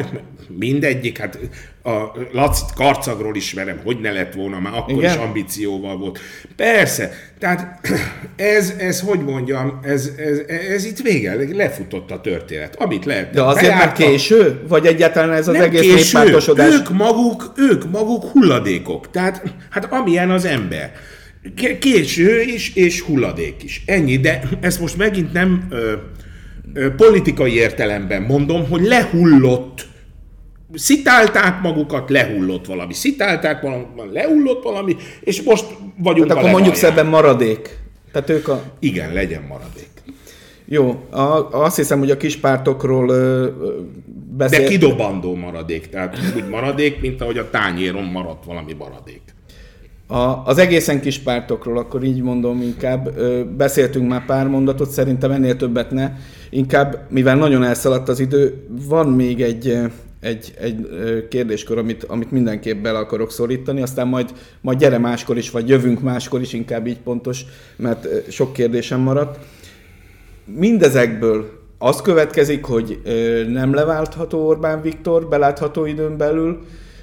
[0.48, 1.38] mindegyik, hát
[1.86, 5.10] a Laci karcagról ismerem, hogy ne lett volna, már akkor Igen?
[5.10, 6.18] is ambícióval volt.
[6.56, 7.88] Persze, tehát
[8.36, 13.30] ez, ez hogy mondjam, ez, ez, ez itt vége, lefutott a történet, amit lehet.
[13.30, 14.60] De azért már késő?
[14.68, 20.30] Vagy egyáltalán ez az Nem egész késő, ők maguk, ők maguk hulladékok, tehát hát amilyen
[20.30, 20.92] az ember.
[21.80, 23.82] Késő is, és hulladék is.
[23.86, 25.92] Ennyi, de ezt most megint nem ö,
[26.74, 29.92] ö, politikai értelemben mondom, hogy lehullott
[30.74, 35.66] szitálták magukat, lehullott valami, szitálták valami, lehullott valami, és most
[35.98, 37.78] vagyunk Tehát akkor mondjuk szebben maradék.
[38.12, 38.62] Tehát ők a...
[38.78, 39.88] Igen, legyen maradék.
[40.66, 43.48] Jó, a, azt hiszem, hogy a kis pártokról ö,
[44.36, 44.60] beszél...
[44.60, 49.22] De kidobandó maradék, tehát úgy maradék, mint ahogy a tányéron maradt valami maradék.
[50.06, 55.30] A, az egészen kis pártokról, akkor így mondom inkább, ö, beszéltünk már pár mondatot, szerintem
[55.30, 56.10] ennél többet ne.
[56.50, 59.78] Inkább, mivel nagyon elszaladt az idő, van még egy
[60.24, 60.86] egy, egy
[61.28, 66.00] kérdéskör, amit, amit mindenképp bele akarok szorítani, aztán majd, majd gyere máskor is, vagy jövünk
[66.00, 67.44] máskor is, inkább így pontos,
[67.76, 69.38] mert sok kérdésem maradt.
[70.44, 73.00] Mindezekből az következik, hogy
[73.48, 76.58] nem leváltható Orbán Viktor belátható időn belül,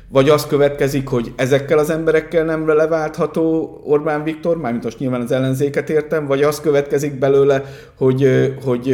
[0.09, 5.31] vagy az következik, hogy ezekkel az emberekkel nem leváltható Orbán Viktor, mármint most nyilván az
[5.31, 7.63] ellenzéket értem, vagy az következik belőle,
[7.97, 8.87] hogy, hogy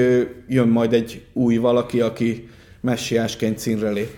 [0.48, 2.50] jön majd egy új valaki, aki,
[2.82, 4.18] messiásként színre lép?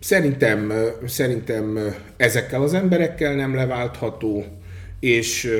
[0.00, 0.72] Szerintem,
[1.06, 1.78] szerintem
[2.16, 4.44] ezekkel az emberekkel nem leváltható,
[5.00, 5.50] és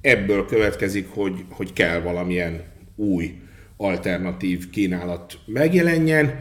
[0.00, 2.62] ebből következik, hogy, hogy kell valamilyen
[2.96, 3.34] új
[3.76, 6.38] alternatív kínálat megjelenjen.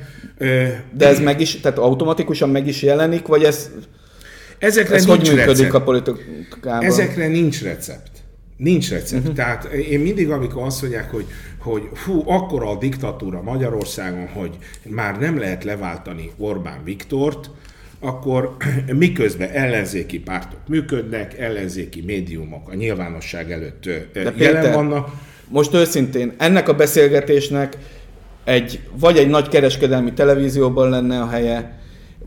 [0.92, 3.70] De ez meg is, tehát automatikusan meg is jelenik, vagy ez,
[4.58, 5.74] Ezekre ez hogy működik recept.
[5.74, 6.84] a politikában?
[6.84, 8.15] Ezekre nincs recept.
[8.58, 9.22] Nincs recept.
[9.22, 9.36] Uh-huh.
[9.36, 11.26] Tehát én mindig, amikor azt mondják, hogy,
[11.60, 17.50] hogy fú, akkora a diktatúra Magyarországon, hogy már nem lehet leváltani Orbán Viktort,
[18.00, 18.56] akkor
[18.88, 25.12] miközben ellenzéki pártok működnek, ellenzéki médiumok a nyilvánosság előtt De jelen Péter, vannak.
[25.48, 27.78] Most őszintén, ennek a beszélgetésnek
[28.44, 31.80] egy, vagy egy nagy kereskedelmi televízióban lenne a helye,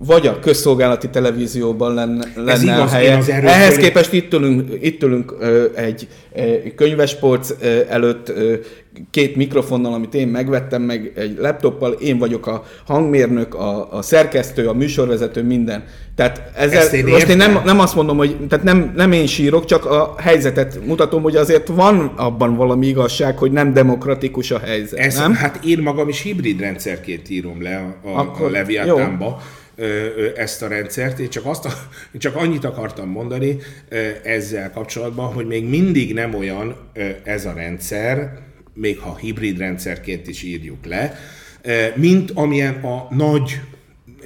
[0.06, 3.16] vagy a közszolgálati televízióban lenne, lenne igaz, a helye.
[3.16, 8.54] Az Ehhez képest itt ülünk, itt ülünk ö, egy, egy könyvespolc ö, előtt ö,
[9.10, 14.68] két mikrofonnal, amit én megvettem, meg egy laptoppal, én vagyok a hangmérnök, a, a szerkesztő,
[14.68, 15.84] a műsorvezető, minden.
[16.14, 19.64] Tehát ezzel, én most én nem, nem azt mondom, hogy tehát nem, nem én sírok,
[19.64, 24.98] csak a helyzetet mutatom, hogy azért van abban valami igazság, hogy nem demokratikus a helyzet.
[24.98, 25.34] Ez, nem?
[25.34, 29.24] Hát én magam is hibrid rendszerként írom le a, Akkor, a Leviatánba.
[29.24, 29.36] Jó
[30.36, 31.18] ezt a rendszert.
[31.18, 31.64] Én csak, azt
[32.12, 33.56] én csak annyit akartam mondani
[34.22, 36.76] ezzel kapcsolatban, hogy még mindig nem olyan
[37.24, 38.38] ez a rendszer,
[38.74, 41.18] még ha hibrid rendszerként is írjuk le,
[41.94, 43.60] mint amilyen a nagy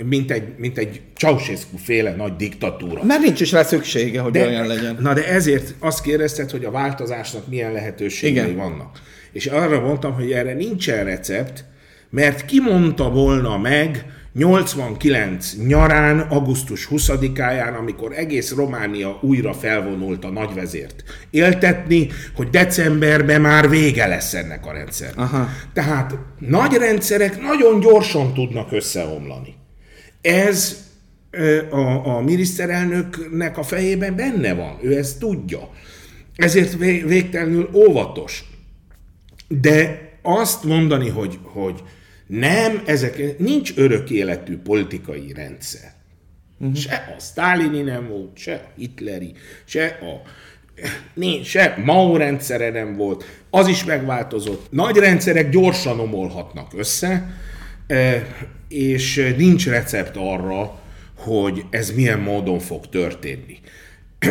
[0.04, 3.04] mint egy, mint egy Ceausescu féle nagy diktatúra.
[3.04, 4.96] Mert nincs is rá szüksége, hogy de, olyan legyen.
[5.00, 8.56] Na de ezért azt kérdezted, hogy a változásnak milyen lehetőségei Igen.
[8.56, 9.00] vannak.
[9.32, 11.64] És arra mondtam, hogy erre nincsen recept,
[12.10, 20.30] mert ki mondta volna meg 89 nyarán, augusztus 20-áján, amikor egész Románia újra felvonult a
[20.30, 21.04] nagyvezért.
[21.30, 25.12] Éltetni, hogy decemberben már vége lesz ennek a rendszer.
[25.16, 25.48] Aha.
[25.72, 29.54] Tehát nagy rendszerek nagyon gyorsan tudnak összeomlani.
[30.20, 30.76] Ez
[31.70, 35.70] a, a miniszterelnöknek a fejében benne van, ő ezt tudja.
[36.36, 38.44] Ezért végtelenül óvatos.
[39.48, 41.82] De azt mondani, hogy, hogy
[42.38, 45.92] nem, ezek, nincs örök életű politikai rendszer.
[46.58, 46.76] Uh-huh.
[46.76, 49.32] Se a Sztálini nem volt, se a Hitleri,
[49.64, 50.28] se a
[51.14, 54.66] nincs, se Mao rendszere nem volt, az is megváltozott.
[54.70, 57.36] Nagy rendszerek gyorsan omolhatnak össze,
[58.68, 60.80] és nincs recept arra,
[61.16, 63.58] hogy ez milyen módon fog történni.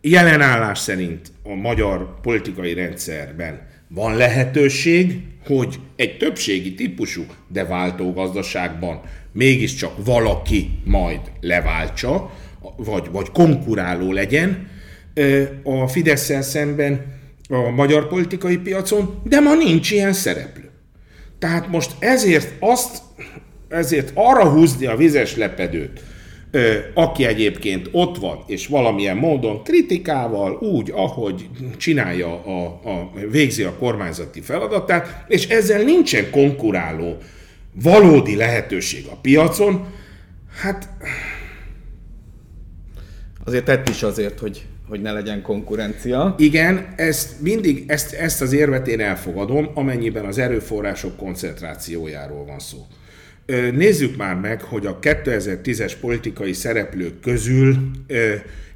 [0.00, 9.00] Jelenállás szerint a magyar politikai rendszerben van lehetőség, hogy egy többségi típusú, de váltó gazdaságban
[9.32, 12.30] mégiscsak valaki majd leváltsa,
[12.76, 14.68] vagy, vagy konkuráló legyen
[15.62, 17.16] a fidesz szemben
[17.48, 20.70] a magyar politikai piacon, de ma nincs ilyen szereplő.
[21.38, 23.02] Tehát most ezért azt,
[23.68, 26.00] ezért arra húzni a vizes lepedőt,
[26.94, 33.74] aki egyébként ott van, és valamilyen módon kritikával, úgy, ahogy csinálja, a, a, végzi a
[33.78, 37.16] kormányzati feladatát, és ezzel nincsen konkuráló
[37.82, 39.86] valódi lehetőség a piacon,
[40.60, 40.88] hát...
[43.44, 46.34] Azért tett is azért, hogy, hogy ne legyen konkurencia.
[46.38, 52.86] Igen, ezt mindig, ezt, ezt az érvet én elfogadom, amennyiben az erőforrások koncentrációjáról van szó.
[53.72, 57.76] Nézzük már meg, hogy a 2010-es politikai szereplők közül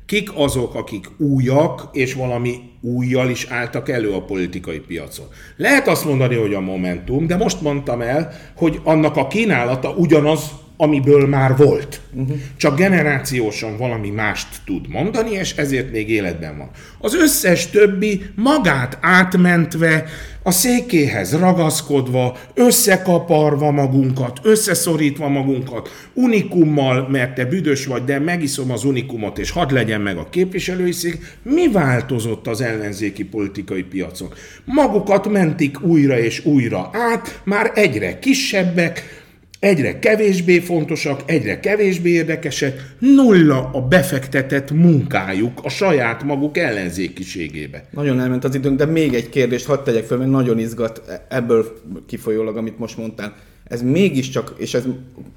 [0.06, 5.26] kik azok, akik újak, és valami újjal is álltak elő a politikai piacon.
[5.56, 10.50] Lehet azt mondani, hogy a Momentum, de most mondtam el, hogy annak a kínálata ugyanaz,
[10.76, 12.00] amiből már volt.
[12.12, 12.36] Uh-huh.
[12.56, 16.70] Csak generációsan valami mást tud mondani, és ezért még életben van.
[16.98, 20.04] Az összes többi magát átmentve,
[20.43, 28.84] a székéhez ragaszkodva, összekaparva magunkat, összeszorítva magunkat, unikummal, mert te büdös vagy, de megiszom az
[28.84, 34.28] unikumot, és hadd legyen meg a képviselői szék, mi változott az ellenzéki politikai piacon?
[34.64, 39.21] Magukat mentik újra és újra át, már egyre kisebbek,
[39.62, 47.84] egyre kevésbé fontosak, egyre kevésbé érdekesek, nulla a befektetett munkájuk a saját maguk ellenzékiségébe.
[47.90, 51.80] Nagyon elment az időnk, de még egy kérdést hadd tegyek fel, mert nagyon izgat ebből
[52.06, 53.34] kifolyólag, amit most mondtál.
[53.64, 54.84] Ez mégiscsak, és ez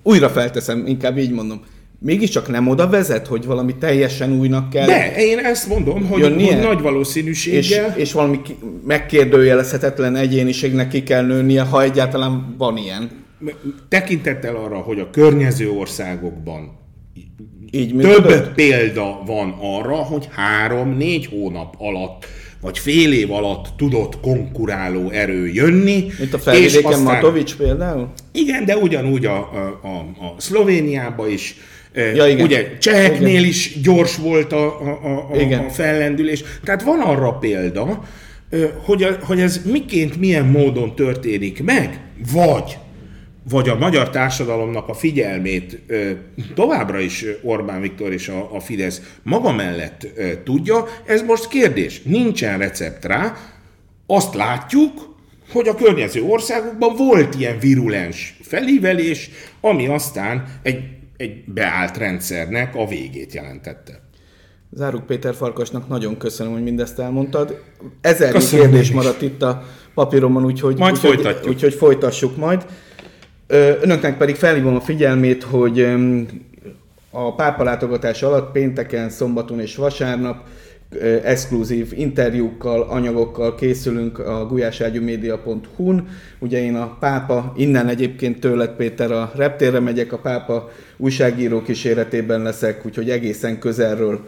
[0.03, 1.61] újra felteszem, inkább így mondom,
[1.99, 4.85] mégiscsak nem oda vezet, hogy valami teljesen újnak kell.
[4.85, 7.93] De, én ezt mondom, hogy, hogy nagy valószínűséggel.
[7.95, 8.39] És, és valami
[8.85, 13.23] megkérdőjelezhetetlen egyéniségnek ki kell nőnie, ha egyáltalán van ilyen
[13.87, 16.77] tekintettel arra, hogy a környező országokban
[17.71, 18.53] így több működött?
[18.53, 22.25] példa van arra, hogy három-négy hónap alatt
[22.61, 26.05] vagy fél év alatt tudott konkuráló erő jönni.
[26.19, 28.09] Mint a felvidéken aztán, Matovics például?
[28.31, 31.55] Igen, de ugyanúgy a, a, a, a Szlovéniában is,
[31.95, 32.45] ja, igen.
[32.45, 33.43] ugye cseheknél igen.
[33.43, 35.65] is gyors volt a, a, a, igen.
[35.65, 36.43] a fellendülés.
[36.63, 38.03] Tehát van arra példa,
[38.83, 41.99] hogy, a, hogy ez miként, milyen módon történik meg,
[42.33, 42.77] vagy
[43.49, 45.81] vagy a magyar társadalomnak a figyelmét
[46.53, 50.07] továbbra is Orbán Viktor és a, a Fidesz maga mellett
[50.43, 52.01] tudja, ez most kérdés.
[52.01, 53.35] Nincsen recept rá.
[54.07, 55.15] Azt látjuk,
[55.51, 59.29] hogy a környező országokban volt ilyen virulens felívelés,
[59.61, 60.79] ami aztán egy,
[61.17, 64.03] egy beállt rendszernek a végét jelentette.
[64.71, 67.61] Záruk Péter Farkasnak nagyon köszönöm, hogy mindezt elmondtad.
[68.01, 71.53] Ezer kérdés maradt itt a papíromon, úgyhogy, majd úgyhogy, folytatjuk.
[71.53, 72.65] úgyhogy folytassuk majd.
[73.47, 75.87] Önöknek pedig felhívom a figyelmét, hogy
[77.09, 80.43] a pápa látogatás alatt pénteken, szombaton és vasárnap
[81.23, 86.07] exkluzív interjúkkal, anyagokkal készülünk a gulyáságyúmédia.hu-n.
[86.39, 92.41] Ugye én a pápa, innen egyébként tőled Péter a reptérre megyek, a pápa újságíró kíséretében
[92.41, 94.27] leszek, úgyhogy egészen közelről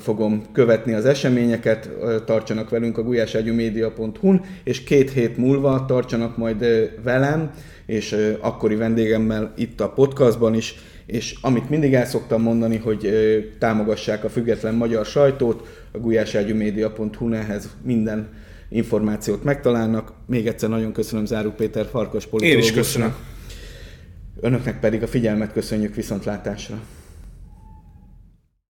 [0.00, 1.90] fogom követni az eseményeket,
[2.24, 7.50] tartsanak velünk a gulyáságyúmédia.hu-n, és két hét múlva tartsanak majd velem,
[7.88, 10.74] és akkori vendégemmel itt a podcastban is,
[11.06, 13.10] és amit mindig el szoktam mondani, hogy
[13.58, 18.28] támogassák a független magyar sajtót, a gulyáságyumédia.hu ehhez minden
[18.68, 20.12] információt megtalálnak.
[20.26, 22.76] Még egyszer nagyon köszönöm Záruk Péter Farkas politológusnak.
[22.76, 23.14] Én is köszönöm.
[24.40, 26.80] Önöknek pedig a figyelmet köszönjük viszontlátásra.